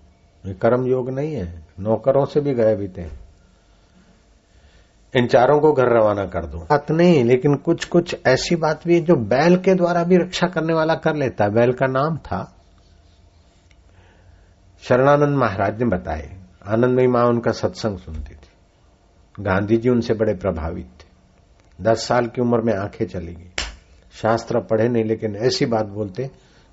ये 0.47 0.55
कर्म 0.55 0.87
योग 0.87 1.11
नहीं 1.11 1.35
है, 1.35 1.67
नौकरों 1.81 2.25
से 2.25 2.41
भी 2.41 2.55
गए 2.55 2.77
बीते 2.77 3.25
इन 5.15 5.27
चारों 5.27 5.61
को 5.61 5.73
घर 5.73 5.85
रवाना 5.85 6.27
कर 6.27 6.47
दो। 6.47 6.59
बात 6.59 6.91
नहीं, 6.91 7.25
लेकिन 7.25 7.55
कुछ 7.55 7.85
कुछ 7.85 8.17
ऐसी 8.27 8.57
बात 8.57 8.81
भी 8.87 8.95
है 8.95 9.01
जो 9.01 9.15
बैल 9.15 9.57
के 9.57 9.75
द्वारा 9.75 10.05
भी 10.05 10.17
रक्षा 10.17 10.47
करने 10.47 10.75
वाला 10.75 10.95
कर 10.95 11.15
लेता 11.15 11.45
है। 11.45 11.51
बैल 11.51 11.73
का 11.73 11.87
नाम 11.87 12.17
था 12.17 12.55
शरणानंद 14.83 15.37
महाराज 15.37 15.83
ने 15.83 15.97
बताए 15.97 16.37
आनंदमयी 16.67 17.07
माँ 17.07 17.25
उनका 17.25 17.53
सत्संग 17.53 17.99
सुनती 17.99 18.35
थी। 18.35 18.49
गांधी 19.41 19.77
जी 19.77 19.89
उनसे 19.89 20.15
बड़े 20.15 20.35
प्रभावित 20.35 20.87
थे। 20.87 21.85
दस 21.85 22.07
साल 22.07 22.27
की 22.27 22.41
उम्र 22.41 22.61
में 22.61 22.75
आँखें 22.75 23.07
चली 23.07 23.35
गई। 23.35 23.53
शास्त्र 24.13 24.61
पढ़े 24.61 24.89
नहीं, 24.89 25.05
लेकिन 25.05 25.37
ऐसी 25.37 25.67
बात 25.67 25.87
बोलते 25.87 26.31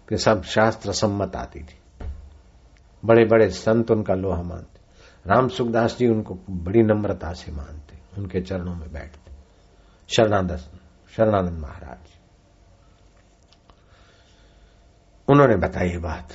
कि 0.09 0.17
सब 0.17 0.43
शास्त्र 0.43 0.91
सम्मत 0.91 1.35
आती 1.35 1.59
थी। 1.59 1.80
बड़े 3.05 3.25
बड़े 3.25 3.49
संत 3.49 3.91
उनका 3.91 4.13
लोहा 4.13 4.41
मानते। 4.41 4.79
राम 5.27 5.47
सुखदास 5.47 5.97
जी 5.97 6.07
उनको 6.07 6.37
बड़ी 6.49 6.83
नम्रता 6.83 7.33
से 7.33 7.51
मानते, 7.51 7.97
उनके 8.17 8.41
चरणों 8.41 8.75
में 8.75 8.91
बैठते। 8.93 9.31
शरणानंद 10.07 10.57
शरणानंद 11.17 11.59
महाराज। 11.59 12.07
उन्होंने 15.27 15.55
बताई 15.55 15.97
बात 15.97 16.33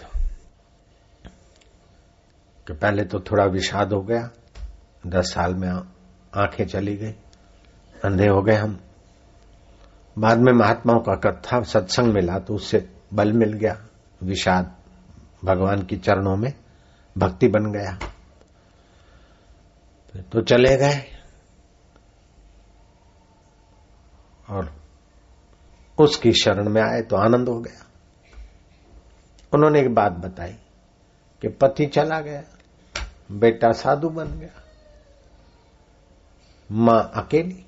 कि 2.67 2.73
पहले 2.73 3.05
तो 3.05 3.21
थोड़ा 3.21 3.45
विषाद 3.45 3.93
हो 3.93 4.01
गया, 4.01 4.31
दस 5.07 5.25
साल 5.25 5.55
में 5.55 5.69
आँखें 6.35 6.67
चली 6.67 6.97
गई, 6.97 7.13
अंधे 8.05 8.29
हो 8.29 8.43
गए 8.43 8.55
हम। 8.55 8.81
बाद 10.19 10.39
में 10.39 10.53
महात्माओं 10.53 11.01
का 11.01 11.15
कथा 11.15 11.63
सत्संग 11.63 12.13
मिला 12.13 12.39
तो 12.39 12.55
उससे 12.55 12.89
बल 13.15 13.33
मिल 13.33 13.53
गया, 13.53 13.87
विषाद। 14.23 14.75
भगवान 15.45 15.83
की 15.83 15.97
चरणों 15.97 16.37
में 16.37 16.53
भक्ति 17.19 17.49
बन 17.49 17.73
गया। 17.73 17.99
तो 20.33 20.41
चले 20.41 20.77
गए। 20.77 21.13
और 24.51 24.77
उसकी 25.99 26.33
शरण 26.33 26.69
में 26.69 26.83
आए 26.83 27.03
तो 27.03 27.17
आनंद 27.17 27.49
हो 27.49 27.61
गया। 27.61 27.87
उन्होंने 29.55 29.81
एक 29.81 29.95
बात 29.95 30.13
बताई 30.13 30.53
कि 31.43 31.49
पति 31.49 31.87
चला 31.87 32.21
गया, 32.21 32.43
बेटा 33.33 33.73
साधु 33.73 34.09
बन 34.09 34.29
गया। 34.29 34.63
माँ 36.73 37.13
अकेली, 37.15 37.67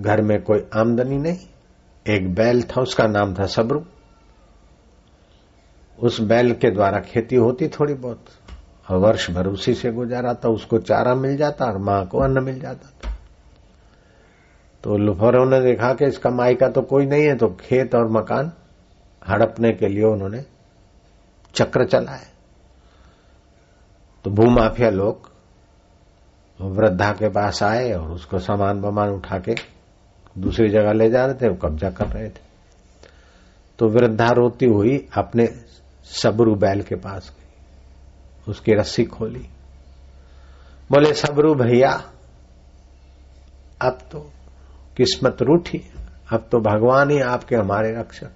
घर 0.00 0.22
में 0.22 0.42
कोई 0.42 0.68
आमदनी 0.76 1.16
नहीं, 1.16 1.46
एक 2.08 2.34
बैल 2.34 2.62
था, 2.62 2.80
उसका 2.80 3.04
नाम 3.04 3.34
था 3.34 3.46
सबरू। 3.46 3.86
उस 5.98 6.20
बैल 6.20 6.52
के 6.52 6.70
द्वारा 6.70 7.00
खेती 7.00 7.36
होती 7.36 7.68
थोड़ी 7.68 7.94
बहुत। 7.94 8.24
और 8.90 8.98
वर्ष 8.98 9.30
भर 9.30 9.46
उसी 9.46 9.74
से 9.74 9.92
गुजारा 9.92 10.34
था, 10.34 10.48
उसको 10.48 10.78
चारा 10.78 11.14
मिल 11.14 11.36
जाता 11.36 11.64
और 11.64 11.78
माँ 11.78 12.06
को 12.06 12.18
अन्न 12.18 12.42
मिल 12.44 12.60
जाता 12.60 12.88
था। 12.88 13.14
तो 14.84 14.96
लुफरों 14.98 15.46
ने 15.46 15.60
देखा 15.60 15.94
कि 15.94 16.06
इसका 16.06 16.30
कमाई 16.30 16.54
का 16.54 16.68
तो 16.68 16.82
कोई 16.82 17.06
नहीं 17.06 17.24
है 17.24 17.36
तो 17.36 17.48
खेत 17.48 17.94
और 17.94 18.10
मकान 18.10 18.52
हड़पने 19.28 19.72
के 19.72 19.88
लिए 19.88 20.04
उन्होंने 20.04 20.44
चक्र 21.54 21.84
चलाए। 21.84 22.26
तो 24.24 24.30
भूमाफिया 24.30 24.90
लोग 24.90 25.30
वृद्धा 26.60 27.12
के 27.12 27.28
पास 27.28 27.62
आए 27.62 27.92
और 27.92 28.10
उसको 28.10 28.38
सामान 28.38 28.80
बमान 28.80 29.08
उठा 29.08 29.38
के 29.38 29.54
दूसरी 30.38 30.68
जगह 30.68 30.92
ले 30.92 31.10
जा 31.10 31.26
रहे 31.26 31.34
थे, 31.34 31.48
वो 31.48 31.54
कब्जा 31.54 31.90
कर 31.90 32.06
रहे 32.06 32.28
थे। 32.28 32.42
तो 33.78 33.88
वृद्धा 33.88 34.30
रोती 34.30 34.66
हुई 34.66 35.08
अपने 35.16 35.46
सबरू 36.04 36.54
बैल 36.54 36.82
के 36.82 36.94
पास 36.94 37.32
गई। 37.36 37.44
उसकी 38.50 38.72
रस्सी 38.72 39.04
खोली। 39.04 39.48
बोले, 40.90 41.14
सबरू 41.14 41.54
भैया, 41.54 42.12
अब 43.82 43.98
तो 44.12 44.32
किस्मत 44.96 45.36
रूठी, 45.42 45.92
अब 46.32 46.48
तो 46.52 46.60
भगवान 46.60 47.10
ही 47.10 47.20
आपके 47.20 47.56
हमारे 47.56 47.92
रक्षक। 47.92 48.30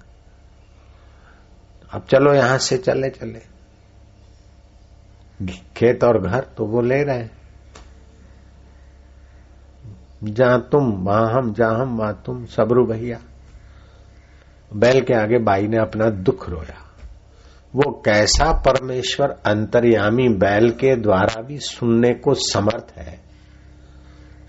अब 1.90 2.04
चलो 2.04 2.34
यहाँ 2.34 2.58
से 2.58 2.78
चले 2.78 3.10
चले। 3.10 3.58
खेत 5.76 6.04
और 6.04 6.28
घर 6.28 6.40
तो 6.40 6.66
वो 6.66 6.80
ले 6.80 7.02
रहे 7.02 7.28
जहाँ 10.24 10.68
तुम, 10.72 10.92
वहाँ 10.92 11.32
हम, 11.32 11.52
जहाँ 11.52 11.78
हम, 11.78 11.98
वहाँ 11.98 12.22
तुम, 12.26 12.46
सबरू 12.46 12.86
भैया। 12.86 13.20
बैल 14.74 15.02
के 15.02 15.14
आगे 15.14 15.38
बाई 15.38 15.66
ने 15.66 15.76
अपना 15.76 16.10
दुख 16.10 16.48
रोया। 16.48 16.87
वो 17.74 18.02
कैसा 18.04 18.52
परमेश्वर 18.52 19.36
अंतर्यामी 19.46 20.28
बैल 20.28 20.70
के 20.70 20.96
द्वारा 20.96 21.42
भी 21.42 21.58
सुनने 21.58 22.14
को 22.14 22.34
समर्थ 22.34 22.86
है? 22.96 23.20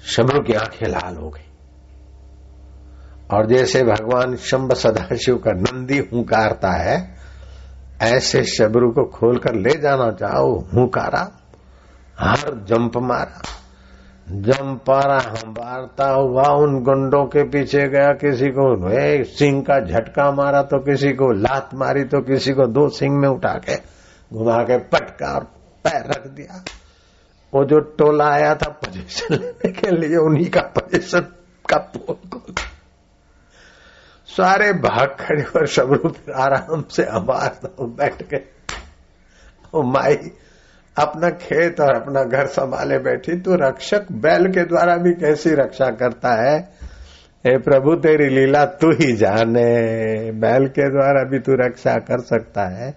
शब्र 0.05 0.43
की 0.43 0.53
आँखें 0.53 0.87
लाल 0.87 1.15
हो 1.15 1.29
गई। 1.29 1.45
और 3.33 3.47
जैसे 3.47 3.83
भगवान 3.83 4.35
शंभ 4.35 4.73
सदाशिव 4.73 5.37
का 5.37 5.51
नंदी 5.51 5.97
हुंकारता 5.97 6.71
है, 6.71 7.15
ऐसे 8.01 8.43
शबरू 8.43 8.91
को 8.91 9.03
खोलकर 9.03 9.55
ले 9.55 9.79
जाना 9.79 10.11
चाहो, 10.11 10.69
हुकारा, 10.73 11.39
हर 12.19 12.65
जंप 12.67 12.97
मारा। 12.97 13.41
जंपारा 14.29 15.17
हंबारता 15.19 16.07
हुआ 16.07 16.43
उन 16.55 16.79
गुंडों 16.83 17.23
के 17.25 17.43
पीछे 17.49 17.87
गया, 17.89 18.11
किसी 18.13 18.49
को 18.57 18.65
सिंह 19.27 19.61
का 19.61 19.79
झटका 19.81 20.29
मारा 20.31 20.61
तो 20.63 20.79
किसी 20.79 21.13
को, 21.13 21.31
लात 21.33 21.69
मारी 21.73 22.03
तो 22.05 22.21
किसी 22.21 22.51
को, 22.53 22.65
दो 22.67 22.87
सिंह 22.89 23.17
में 23.19 23.27
उठा 23.29 23.53
के 23.59 23.75
घुमा 24.31 24.57
के 24.63 24.77
पटका 24.87 25.33
और 25.35 25.43
पैर 25.85 26.05
रख 26.07 26.27
दिया। 26.27 26.63
वो 27.53 27.63
जो 27.65 27.79
टोला 27.97 28.27
आया 28.27 28.53
था 28.55 28.69
पोजिशन 28.71 29.33
लेने 29.33 29.71
के 29.71 29.91
लिए, 29.91 30.17
उन्हीं 30.17 30.49
का 30.49 30.61
पोजीशन 30.75 31.25
का 31.65 31.77
पोल 31.95 32.53
सारे 34.29 34.71
भाग 34.79 35.15
खड़े 35.19 35.43
और 35.55 35.65
शबरू 35.67 36.11
आराम 36.37 36.83
से 36.91 37.03
अमार 37.03 37.59
बैठ 37.79 38.21
गए। 38.29 38.43
माई 39.75 40.15
अपना 40.99 41.29
खेत 41.29 41.79
और 41.81 41.95
अपना 41.95 42.23
घर 42.23 42.45
संभाले 42.45 42.99
बैठी 42.99 43.39
तो 43.39 43.55
रक्षक 43.55 44.11
बैल 44.11 44.45
के 44.47 44.65
द्वारा 44.65 44.95
भी 44.95 45.11
कैसी 45.11 45.49
रक्षा 45.49 45.85
करता 45.85 46.43
है? 46.43 46.59
हे 47.47 47.57
प्रभु, 47.57 47.95
तेरी 47.95 48.29
लीला 48.29 48.65
तू 48.65 48.91
ही 48.91 49.13
जाने। 49.13 49.71
बैल 50.31 50.67
के 50.67 50.89
द्वारा 50.89 51.23
भी 51.23 51.39
तू 51.39 51.51
रक्षा 51.51 51.93
कर 51.93 52.19
सकता 52.19 52.61
है। 52.61 52.91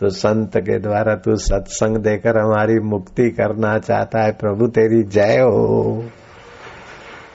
तो 0.00 0.08
संत 0.08 0.56
के 0.56 0.78
द्वारा 0.78 1.14
तू 1.14 1.36
सत्संग 1.36 1.96
देकर 1.96 2.38
हमारी 2.38 2.78
मुक्ति 2.78 3.30
करना 3.30 3.78
चाहता 3.78 4.22
है। 4.22 4.32
प्रभु, 4.32 4.66
तेरी 4.66 5.02
जय 5.02 5.40
हो। 5.40 6.04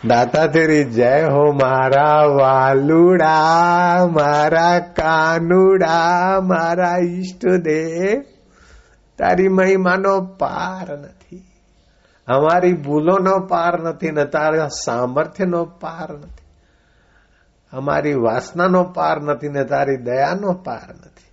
दाता, 0.05 0.47
तेरी 0.47 0.83
जय 0.83 1.21
हो। 1.21 1.53
मारा 1.53 2.25
वालुड़ा, 2.25 4.07
मारा 4.07 4.79
कानुड़ा, 4.79 6.39
मारा 6.41 6.97
इष्ट 6.97 7.45
देव। 7.45 8.23
તારી 9.18 9.48
મહિમાનો 9.48 10.14
પાર 10.40 10.88
નથી 10.98 11.44
અમારી 12.28 12.76
ભૂલોનો 12.84 13.34
પાર 13.46 13.74
નથી 13.82 14.12
ને 14.12 14.24
તારા 14.26 14.68
સામર્થ્યનો 14.84 15.62
પાર 15.80 16.10
નથી 16.12 16.48
અમારી 17.72 18.18
વાસનાનો 18.18 18.82
પાર 18.92 19.16
નથી 19.22 19.48
ને 19.48 19.64
તારી 19.64 20.00
દયાનો 20.00 20.54
પાર 20.64 20.88
નથી 20.96 21.30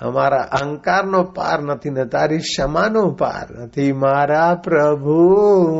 અમારા 0.00 0.46
અહંકારનો 0.58 1.20
પાર 1.34 1.58
નથી 1.62 1.90
ને 1.90 2.04
તારી 2.06 2.38
ક્ષમાનો 2.38 3.04
પાર 3.14 3.46
નથી 3.58 3.92
મારા 3.92 4.52
પ્રભુ 4.56 5.20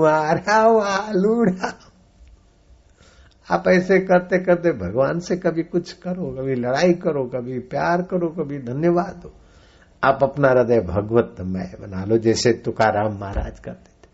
મારા 0.01 0.63
વાલુડા 0.77 1.75
आप 3.49 3.67
ऐसे 3.69 3.99
करते 4.01 4.39
करते 4.39 4.71
भगवान 4.75 5.19
से 5.21 5.37
कभी 5.37 5.63
कुछ 5.65 5.93
करो 6.03 6.31
कभी 6.37 6.55
लड़ाई 6.55 6.93
करो 6.95 7.25
कभी 7.25 7.59
प्यार 7.73 8.03
करो 8.03 8.29
कभी 8.29 8.59
धन्यवाद 8.59 9.17
दो 9.23 9.33
आप 10.04 10.24
अपना 10.24 10.50
हृदय 10.50 10.80
भगवतमय 10.82 11.76
बना 11.82 12.04
लो, 12.06 12.18
जैसे 12.18 12.52
तुकाराम 12.66 13.18
महाराज 13.20 13.60
करते 13.60 13.92
थे। 13.92 14.08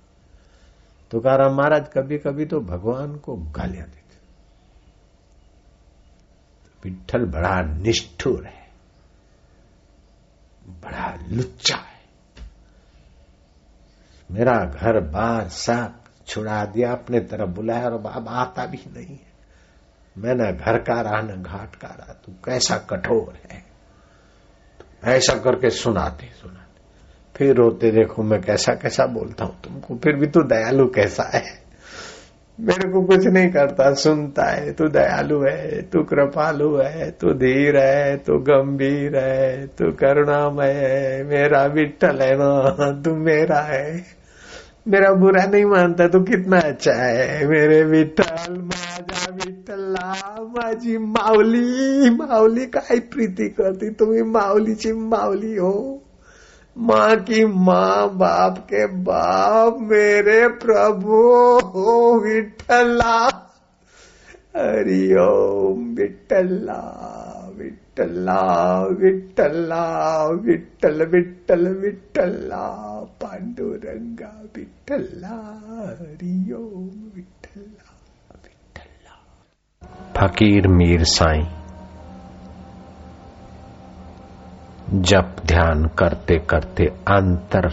तुकाराम 1.11 1.55
महाराज 1.55 1.89
कभी 1.93 2.17
कभी 2.17 2.45
तो 2.45 2.59
भगवान 2.61 3.15
को 3.15 3.35
गालियाँ 3.51 3.85
देते 3.85 4.03
विठल 6.83 7.25
बड़ा 7.25 7.61
निष्ठुर 7.73 8.45
है, 8.45 8.65
बड़ा 10.81 11.13
लुच्चा 11.27 11.77
है। 11.77 11.93
मेरा 14.29 14.53
घर 14.65 14.99
बार 15.09 15.47
सब 15.49 16.03
छुड़ा 16.27 16.63
दिया, 16.65 16.91
अपने 16.91 17.19
तरफ़ 17.21 17.49
बुलाया 17.49 17.85
और 17.85 18.05
अब 18.07 18.27
आता 18.29 18.65
भी 18.65 18.83
नहीं 18.87 19.15
है। 19.15 19.33
मैं 20.15 20.35
न 20.35 20.51
घर 20.53 20.77
का 20.79 20.99
रहा 21.01 21.21
न 21.21 21.41
घाट 21.41 21.75
का 21.75 21.87
रहा 21.89 22.13
तू 22.15 22.31
कैसा 22.45 22.77
कठोर 22.89 23.33
है। 23.51 23.63
ऐसा 25.03 25.33
करके 25.33 25.69
सुनाते 25.69 26.25
सुनाते। 26.25 26.65
फिर 27.35 27.55
रोते, 27.55 27.91
देखो, 27.91 28.23
मैं 28.23 28.41
कैसा 28.41 28.73
कैसा 28.73 29.05
बोलता 29.05 29.45
हूँ 29.45 29.57
तुमको, 29.63 29.95
फिर 29.95 30.15
भी 30.15 30.27
तू 30.27 30.41
दयालु 30.41 30.87
कैसा 30.87 31.31
है? 31.33 31.65
मेरे 32.59 32.89
को 32.89 33.01
कुछ 33.01 33.27
नहीं 33.27 33.49
करता, 33.49 33.93
सुनता 33.93 34.43
है, 34.43 34.73
तू 34.73 34.87
दयालु 34.87 35.41
है, 35.41 35.81
तू 35.81 36.03
कृपालु 36.03 36.77
है, 36.77 37.11
तू 37.11 37.33
धीर 37.33 37.77
है, 37.77 38.17
तू 38.17 38.33
गंभीर 38.33 39.17
है, 39.17 39.67
तू 39.67 39.91
करुणामय 39.91 40.71
है, 40.71 41.23
मेरा 41.23 41.65
विठल 41.65 42.19
है 42.21 42.35
ना, 42.35 43.01
तू 43.01 43.15
मेरा 43.15 43.59
है। 43.59 44.03
मेरा 44.87 45.13
बुरा 45.13 45.43
नहीं 45.45 45.65
मानता, 45.65 46.07
तू 46.07 46.19
कितना 46.19 46.59
अच्छा 46.59 46.93
है, 46.93 47.47
मेरे 47.47 47.83
माझा 47.83 47.91
विठला 47.91 48.84
माझी 50.23 50.97
माऊली 50.97 52.09
माऊली 52.09 52.65
काय 52.65 52.99
प्रीती 52.99 53.47
करती? 53.47 53.89
तुम्ही 53.89 54.21
माऊलीची 54.21 54.91
माऊली 54.91 55.57
हो. 55.57 56.01
माँ 56.77 57.15
की 57.15 57.45
माँ, 57.45 58.17
बाप 58.17 58.57
के 58.57 58.85
बाप, 58.85 59.77
मेरे 59.79 60.47
प्रभु 60.47 61.23
हो 61.69 62.19
विठला 62.19 63.29
हरिओम 64.55 65.93
विठला 65.95 66.79
विठला 67.57 68.41
विठला 68.89 70.27
विठल 70.27 71.05
विठल 71.05 71.67
विठला 71.67 72.65
पांडुरंगा 73.21 74.41
विठला 74.55 75.35
हरिओम 76.01 76.89
विठला 77.15 77.84
फकीर 80.17 80.67
मीर 80.67 81.03
साईं, 81.03 81.45
जप 85.01 85.35
ध्यान 85.45 85.85
करते 85.85 86.35
करते 86.37 86.85
अंतर 86.85 87.71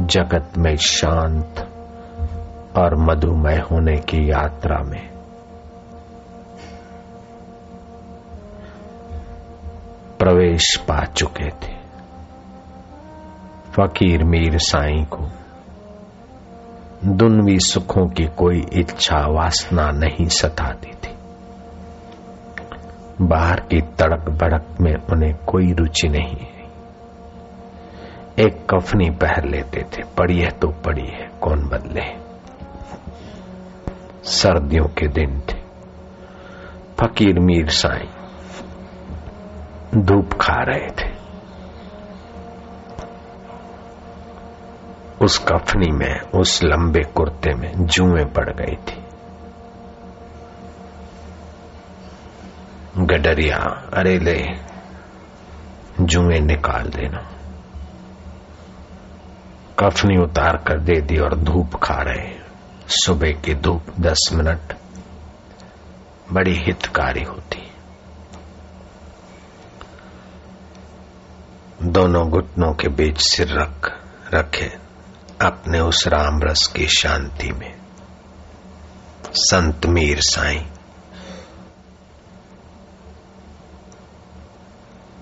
जगत 0.00 0.50
में 0.58 0.76
शांत 0.76 1.60
और 2.76 2.96
मधुमय 2.96 3.56
होने 3.56 3.96
की 3.96 4.30
यात्रा 4.30 4.78
में। 4.78 5.10
प्रवेश 10.18 10.76
पा 10.88 11.04
चुके 11.04 11.48
थे। 11.48 11.78
फकीर 13.72 14.24
मीर 14.24 14.58
साईं 14.58 15.04
को 15.04 15.28
दुनवी 17.04 17.58
सुखों 17.58 18.06
की 18.06 18.26
कोई 18.26 18.66
इच्छा 18.72 19.18
वासना 19.28 19.90
नहीं 19.90 20.26
सताती 20.26 20.90
थी। 20.90 21.07
बाहर 23.20 23.60
की 23.60 23.80
तड़क 23.80 24.28
भड़क 24.28 24.66
में 24.80 24.94
उन्हें 24.94 25.34
कोई 25.46 25.72
रुचि 25.72 26.08
नहीं 26.08 26.36
एक 28.38 28.66
कफनी 28.70 29.10
पहन 29.10 29.50
लेते 29.50 29.82
थे। 29.82 30.02
पड़ी 30.18 30.38
है 30.38 30.50
तो 30.50 30.68
पड़ी 30.68 31.06
है। 31.06 31.30
कौन 31.40 31.68
बदले? 31.68 32.02
सर्दियों 34.22 34.84
के 34.84 35.06
दिन 35.08 35.40
थे। 35.40 35.58
फकीर 37.00 37.40
मीर 37.40 37.68
साई 37.68 38.08
धूप 40.00 40.32
खा 40.40 40.62
रहे 40.62 40.88
थे। 40.88 41.18
उस 45.22 45.38
कफनी 45.38 45.90
में, 45.90 46.20
उस 46.20 46.60
लंबे 46.64 47.00
कुर्ते 47.00 47.54
में 47.54 47.86
जुएँ 47.86 48.24
पड़ 48.24 48.50
गई 48.50 48.74
थी। 48.74 49.07
गडरिया, 52.98 53.56
अरे 53.94 54.18
ले 54.18 54.46
जुए 56.00 56.38
निकाल 56.40 56.82
देना। 56.82 57.30
कफनी 59.78 60.16
उतार 60.16 60.56
कर 60.56 60.80
दे 60.80 61.00
दी 61.00 61.18
और 61.18 61.38
धूप 61.38 61.76
खा 61.82 61.94
रहे 61.94 62.38
सुबह 62.88 63.32
की 63.32 63.54
धूप 63.54 63.86
दस 64.00 64.30
मिनट, 64.32 64.76
बड़ी 66.32 66.54
हितकारी 66.54 67.22
होती। 67.22 67.70
दोनों 71.82 72.30
घुटनों 72.30 72.74
के 72.74 72.88
बीच 72.88 73.20
सिर 73.20 73.48
रख, 73.48 73.92
रखे 74.34 74.76
अपने 75.42 75.80
उस 75.80 76.08
राम 76.08 76.40
रस 76.42 76.66
की 76.66 76.86
शांति 76.86 77.52
में। 77.52 77.78
संत 79.32 79.86
मीर 79.86 80.20
साईं। 80.20 80.77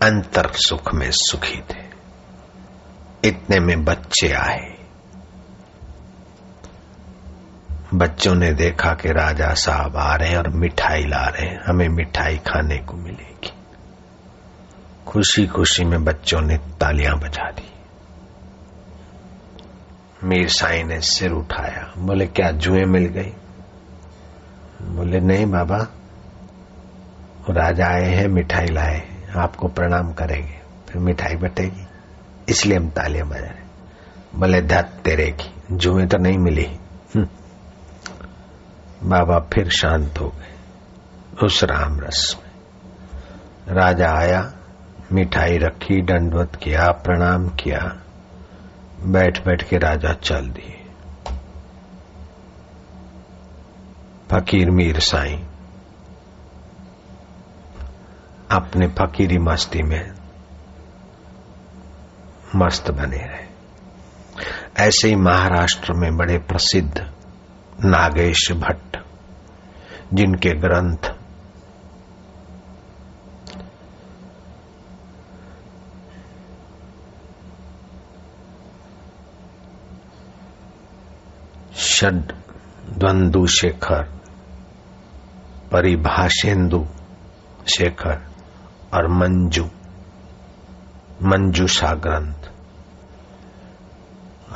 अंतर 0.07 0.51
सुख 0.53 0.95
में 0.95 1.11
सुखी 1.11 1.61
थे। 1.61 1.87
इतने 3.29 3.61
में 3.61 3.85
बच्चे 3.85 4.33
आए। 4.33 4.77
बच्चों 7.95 8.35
ने 8.35 8.53
देखा 8.53 8.95
कि 8.95 9.09
राजा 9.09 9.55
साहब 9.55 9.97
आ 9.97 10.15
रहे 10.15 10.29
हैं 10.29 10.39
और 10.39 10.49
मिठाई 10.49 11.07
ला 11.07 11.25
रहे 11.25 11.47
हैं। 11.47 11.61
हमें 11.67 11.89
मिठाई 11.89 12.37
खाने 12.37 12.77
को 12.79 12.97
मिलेगी। 12.97 13.53
खुशी 15.07 15.47
खुशी 15.47 15.85
में 15.85 16.05
बच्चों 16.05 16.41
ने 16.41 16.57
तालियाँ 16.57 17.19
बजा 17.19 17.51
दी। 17.51 17.71
मीर 20.25 20.49
साई 20.49 20.83
ने 20.83 21.01
सिर 21.01 21.31
उठाया। 21.31 21.93
बोले, 21.99 22.27
क्या 22.27 22.51
जुए 22.51 22.85
मिल 22.85 23.07
गई? 23.07 23.33
बोले, 24.83 25.21
नहीं 25.21 25.47
बाबा। 25.47 25.87
राजा 27.51 27.87
आए 27.87 28.09
हैं, 28.15 28.29
मिठाई 28.29 28.67
लाए 28.67 29.16
आपको 29.37 29.69
प्रणाम 29.69 30.13
करेंगे, 30.13 30.61
फिर 30.89 31.03
मिठाई 31.03 31.37
बटेगी। 31.37 31.87
इसलिए 32.49 32.79
हम 32.79 32.91
तालियाँ 32.91 33.29
बजा 33.29 33.41
रहे 33.41 33.67
बोले 34.39 34.63
धत 34.63 34.91
तेरे 35.05 35.31
की, 35.31 35.77
जुए 35.77 36.07
तो 36.07 36.19
नहीं 36.19 36.39
मिली। 36.39 36.79
हम्म। 37.15 37.29
बाबा 39.11 39.39
फिर 39.39 39.69
शांत 39.69 40.19
हो 40.21 40.29
गए, 40.29 40.55
उस 41.47 41.65
राम 41.65 42.01
रस 42.01 42.37
में। 42.43 42.51
राजा 43.75 44.13
आया, 44.13 44.53
मिठाई 45.13 45.59
रखी, 45.59 46.03
दंडवत 46.03 46.57
किया, 46.57 46.93
प्रणाम 46.93 47.49
किया। 47.49 48.01
बैठ 49.03 49.47
बैठ 49.47 49.63
के 49.63 49.77
राजा 49.77 50.13
चल 50.13 50.49
दिए। 50.49 50.83
फकीर 54.31 54.71
मीर 54.71 54.99
साईं 54.99 55.45
अपने 58.51 58.87
फकीरी 58.89 59.39
मस्ती 59.39 59.83
में 59.83 60.13
मस्त 62.57 62.91
बने 62.91 63.17
रहे। 63.17 63.47
ऐसे 64.77 65.09
ही 65.09 65.17
महाराष्ट्र 65.17 65.93
में 65.93 66.17
बड़े 66.17 66.39
प्रसिद्ध 66.39 67.13
नागेश 67.85 68.53
भट्ट, 68.53 68.97
जिनके 70.15 70.51
ग्रंथ 70.51 71.15
षड 81.77 82.33
द्वंदु 82.91 83.47
शेखर 83.47 84.03
परिभाषेन्दु 85.73 86.87
शेखर 87.69 88.36
और 88.95 89.09
मंजू। 89.09 89.65
मंजूषा 91.23 91.95
ग्रंथ। 91.95 92.35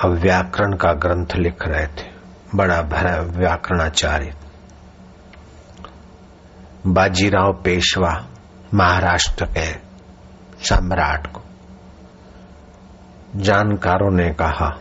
अब 0.05 0.11
व्याकरण 0.11 0.73
का 0.77 0.93
ग्रंथ 0.93 1.27
लिख 1.37 1.57
रहे 1.63 1.87
थे। 1.87 2.11
बड़ा 2.55 2.83
भरा 2.83 3.17
व्याकरणाचार्य। 3.17 4.35
बाजीराव 6.87 7.53
पेशवा, 7.53 8.27
महाराष्ट्र 8.75 9.45
के 9.45 9.73
सम्राट 10.65 11.27
को। 11.27 11.41
जानकारों 13.37 14.11
ने 14.11 14.31
कहा 14.31 14.81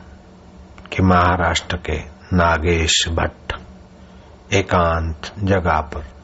कि 0.93 1.03
महाराष्ट्र 1.03 1.77
के 1.77 1.99
नागेश 2.33 3.05
भट्ट 3.09 3.53
एकांत 4.53 5.21
जगह 5.39 5.81
पर 5.81 6.18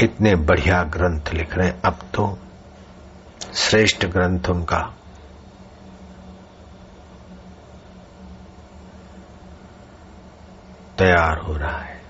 इतने 0.00 0.34
बढ़िया 0.34 0.82
ग्रंथ 0.82 1.34
लिख 1.34 1.54
रहे 1.54 1.68
हैं। 1.68 1.82
अब 1.84 1.94
तो 2.14 2.38
श्रेष्ठ 3.54 4.06
ग्रंथ 4.06 4.40
उनका। 4.50 4.94
तैयार 10.98 11.38
हो 11.38 11.52
रहा 11.52 11.78
है। 11.78 12.02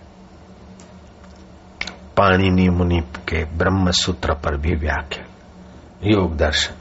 पाणिनि 2.16 2.68
मुनि 2.68 3.00
के 3.00 3.44
ब्रह्म 3.44 3.90
सूत्र 3.90 4.34
पर 4.34 4.56
भी 4.56 4.74
व्याख्या। 4.74 5.24
योग 6.04 6.36
दर्शन। 6.36 6.74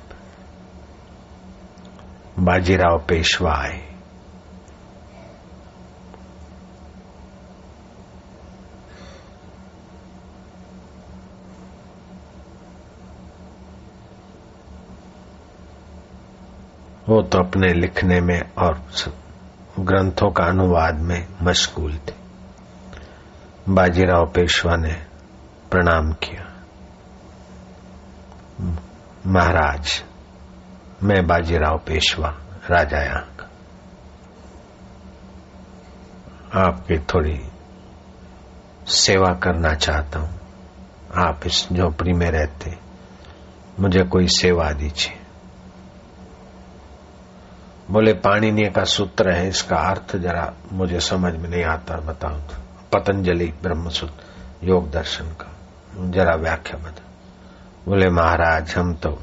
बाजीराव 2.43 3.05
पेशवा 3.09 3.53
आए। 3.53 3.88
वो 17.09 17.21
तो 17.21 17.37
अपने 17.39 17.73
लिखने 17.73 18.21
में 18.21 18.41
और 18.57 18.85
ग्रंथों 19.79 20.31
का 20.31 20.43
अनुवाद 20.43 20.95
में 20.95 21.27
मशगूल 21.41 21.93
थे। 21.93 22.13
बाजीराव 23.69 24.25
पेशवा 24.25 24.75
ने 24.75 24.93
प्रणाम 25.71 26.11
किया। 26.13 26.45
महाराज, 29.27 30.03
मैं 31.03 31.27
बाजीराव 31.27 31.77
पेशवा, 31.77 32.29
राजा 32.69 32.97
यहाँ 32.97 33.35
का। 33.39 33.49
आपकी 36.61 36.99
थोड़ी 36.99 37.41
सेवा 38.87 39.33
करना 39.33 39.73
चाहता 39.73 40.19
हूँ। 40.19 40.39
आप 41.17 41.39
इस 41.45 41.67
झोपड़ी 41.73 42.13
में 42.13 42.31
रहते, 42.31 42.77
मुझे 43.79 44.03
कोई 44.03 44.27
सेवा 44.27 44.71
दीजिए। 44.71 45.28
बोले, 47.89 48.13
पाणिनीय 48.13 48.69
का 48.69 48.83
सूत्र 48.83 49.31
है, 49.31 49.47
इसका 49.47 49.77
अर्थ 49.77 50.15
जरा 50.15 50.53
मुझे 50.71 50.99
समझ 50.99 51.33
में 51.35 51.49
नहीं 51.49 51.63
आता 51.63 51.95
बताओ 51.97 52.37
तो। 52.39 52.55
पतंजलि 52.93 53.53
ब्रह्मसूत्र, 53.63 54.67
योग 54.67 54.89
दर्शन 54.91 55.25
का। 55.25 55.55
जरा 56.09 56.35
व्याख्या 56.35 56.79
बता 56.79 57.03
बोले, 57.85 58.09
महाराज, 58.09 58.75
हम 58.75 58.93
तो 58.93 59.17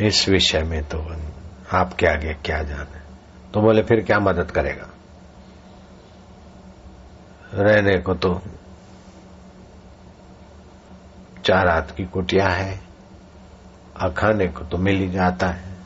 इस 0.00 0.28
विषय 0.28 0.62
में 0.62 0.82
तो 0.84 0.98
आपके 1.72 2.06
आगे 2.06 2.34
क्या 2.34 2.62
जाने 2.62 2.98
तो 3.54 3.60
बोले, 3.60 3.82
फिर 3.82 4.04
क्या 4.04 4.18
मदद 4.18 4.50
करेगा? 4.50 4.88
रहने 7.54 7.98
को 7.98 8.14
तो 8.14 8.40
चार 11.44 11.68
हाथ 11.68 11.94
की 11.96 12.04
कुटिया 12.04 12.48
है, 12.48 12.80
और 14.02 14.12
खाने 14.12 14.46
को 14.46 14.64
तो 14.64 14.78
मिल 14.78 14.96
ही 14.96 15.08
जाता 15.08 15.46
है। 15.46 15.77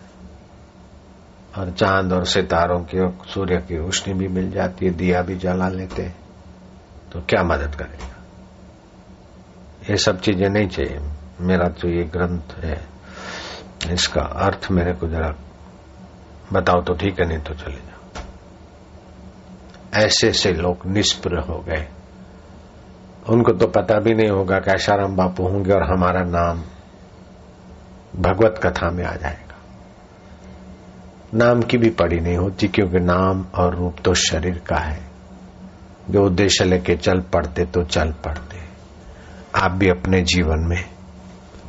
और 1.58 1.70
चाँद 1.70 2.12
और 2.12 2.24
सितारों 2.24 2.80
की 2.80 2.98
और 2.98 3.18
सूर्य 3.34 3.56
की 3.56 3.76
रोशनी 3.76 4.14
भी 4.14 4.28
मिल 4.28 4.50
जाती 4.50 4.86
है, 4.86 4.92
दिया 4.92 5.22
भी 5.22 5.36
जला 5.36 5.68
लेते 5.68 6.02
हैं। 6.02 6.16
तो 7.12 7.20
क्या 7.20 7.42
मदद 7.42 7.74
करेगा? 7.74 8.06
ये 9.90 9.96
सब 9.96 10.20
चीज़ें 10.20 10.48
नहीं 10.48 10.68
चाहिए। 10.68 11.00
मेरा 11.40 11.68
तो 11.68 11.88
ये 11.88 12.04
ग्रंथ 12.04 12.58
है। 12.58 12.86
इसका 13.92 14.20
अर्थ 14.20 14.68
मेरे 14.70 14.92
को 14.92 15.08
जरा 15.08 15.34
बताओ 16.52 16.82
तो 16.82 16.94
ठीक 16.94 17.20
है, 17.20 17.28
नहीं 17.28 17.38
तो 17.38 17.54
चले 17.54 17.76
जाओ। 17.76 18.22
ऐसे 19.94 20.32
से 20.32 20.52
लोग 20.52 20.86
निष्प्र 20.86 21.38
हो 21.38 21.58
गए। 21.58 21.88
उनको 23.28 23.52
तो 23.52 23.66
पता 23.66 23.98
भी 23.98 24.14
नहीं 24.14 24.30
होगा 24.30 24.58
कि 24.58 24.70
आशाराम 24.70 25.16
बापू 25.16 25.48
होंगे 25.48 25.72
और 25.72 25.82
हमारा 25.82 26.20
नाम 26.20 26.62
भगवत 28.16 28.60
कथा 28.66 28.90
में 28.90 29.04
आ 29.04 29.14
जाएगा। 29.16 29.51
नाम 31.34 31.62
की 31.62 31.78
भी 31.78 31.90
पड़ी 31.90 32.20
नहीं 32.20 32.36
होती, 32.36 32.68
क्योंकि 32.68 32.98
नाम 32.98 33.46
और 33.54 33.76
रूप 33.76 33.96
तो 34.04 34.14
शरीर 34.14 34.58
का 34.58 34.76
है। 34.76 35.10
जो 36.10 36.26
उद्देश्य 36.26 36.64
लेके 36.64 36.96
चल 36.96 37.20
पड़ते 37.20 37.64
तो 37.64 37.82
चल 37.82 38.12
पड़ते। 38.12 38.58
आप 39.60 39.70
भी 39.70 39.88
अपने 39.88 40.22
जीवन 40.22 40.58
में 40.58 40.88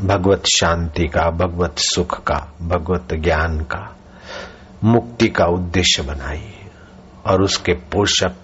भगवत 0.02 0.44
शांति 0.46 1.08
का, 1.08 1.30
भगवत 1.30 1.76
सुख 1.78 2.24
का, 2.24 2.54
भगवत 2.62 3.08
ज्ञान 3.14 3.60
का, 3.60 3.96
मुक्ति 4.84 5.28
का 5.28 5.46
उद्देश्य 5.46 6.04
बनाइए। 6.04 6.60
और 7.26 7.42
उसके 7.42 7.74
पोषक 7.74 8.36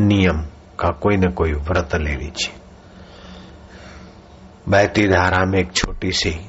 नियम 0.00 0.40
का 0.78 0.90
कोई 0.90 1.16
न 1.16 1.30
कोई 1.30 1.52
व्रत 1.52 1.94
ले 1.94 2.16
लीजिए। 2.16 2.52
बहती 4.68 5.08
धारा 5.08 5.44
में 5.44 5.58
एक 5.58 5.72
छोटी 5.72 6.12
सी 6.12 6.48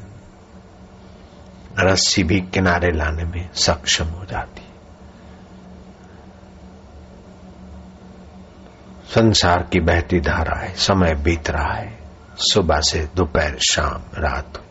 रस्सी 1.80 2.24
भी 2.24 2.42
किनारे 2.42 2.92
लाने 2.92 3.24
में 3.24 3.50
सक्षम 3.54 4.06
हो 4.06 4.26
जाती। 4.26 4.62
संसार 9.08 9.68
की 9.74 9.80
बहती 9.80 10.20
धारा 10.20 10.60
है, 10.60 10.76
समय 10.76 11.16
बीत 11.16 11.50
रहा 11.50 11.74
है। 11.74 12.00
सुबह 12.38 12.80
से 12.80 13.10
दोपहर, 13.16 13.58
शाम, 13.58 14.02
रात। 14.18 14.62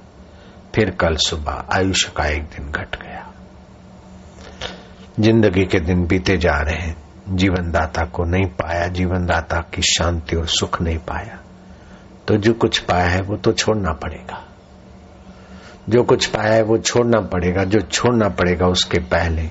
फिर 0.74 0.90
कल 0.90 1.16
सुबह 1.16 1.64
आयुष्य 1.72 2.12
का 2.16 2.26
एक 2.26 2.42
दिन 2.42 2.72
घट 2.72 3.02
गया। 3.02 3.32
ज़िंदगी 5.20 5.64
के 5.64 5.80
दिन 5.80 6.06
बीते 6.06 6.36
जा 6.36 6.56
रहे 6.56 6.76
हैं। 6.76 7.06
जीवन 7.30 7.70
दाता 7.70 8.04
को 8.04 8.24
नहीं 8.24 8.46
पाया 8.46 8.86
जीवन 8.86 9.26
दाता 9.26 9.60
की 9.60 9.82
शांति 9.82 10.36
और 10.36 10.46
सुख 10.46 10.82
नहीं 10.82 10.98
पाया। 10.98 11.38
तो 12.28 12.36
जो 12.36 12.52
कुछ 12.52 12.78
पाया 12.78 13.08
है, 13.08 13.20
वो 13.20 13.36
तो 13.36 13.52
छोड़ना 13.52 13.92
पड़ेगा। 13.92 14.55
जो 15.88 16.02
कुछ 16.02 16.26
पाया 16.26 16.52
है 16.52 16.62
वो 16.62 16.78
छोड़ना 16.78 17.20
पड़ेगा, 17.20 17.64
जो 17.64 17.80
छोड़ना 17.80 18.28
पड़ेगा 18.28 18.66
उसके 18.66 18.98
पहले। 18.98 19.50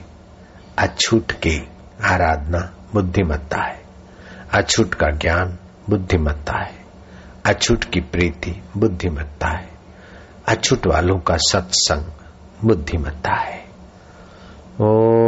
अछूट 0.78 1.32
की 1.32 1.68
आराधना 2.04 2.76
बुद्धिमत्ता 2.94 3.62
है। 3.62 3.82
अछूट 4.54 4.94
का 4.94 5.12
ज्ञान 5.12 5.58
बुद्धिमत्ता 5.90 6.64
है। 6.64 6.86
अछूट 7.46 7.84
की 7.84 8.00
प्रीति 8.00 8.64
बुद्धिमत्ता 8.78 9.48
है। 9.48 9.70
अछूट 10.48 10.88
वालों 10.88 11.20
का 11.20 11.38
सत्संग 11.38 12.06
बुद्धिमत्ता 12.66 13.34
है। 13.34 13.66
ओ 14.82 15.25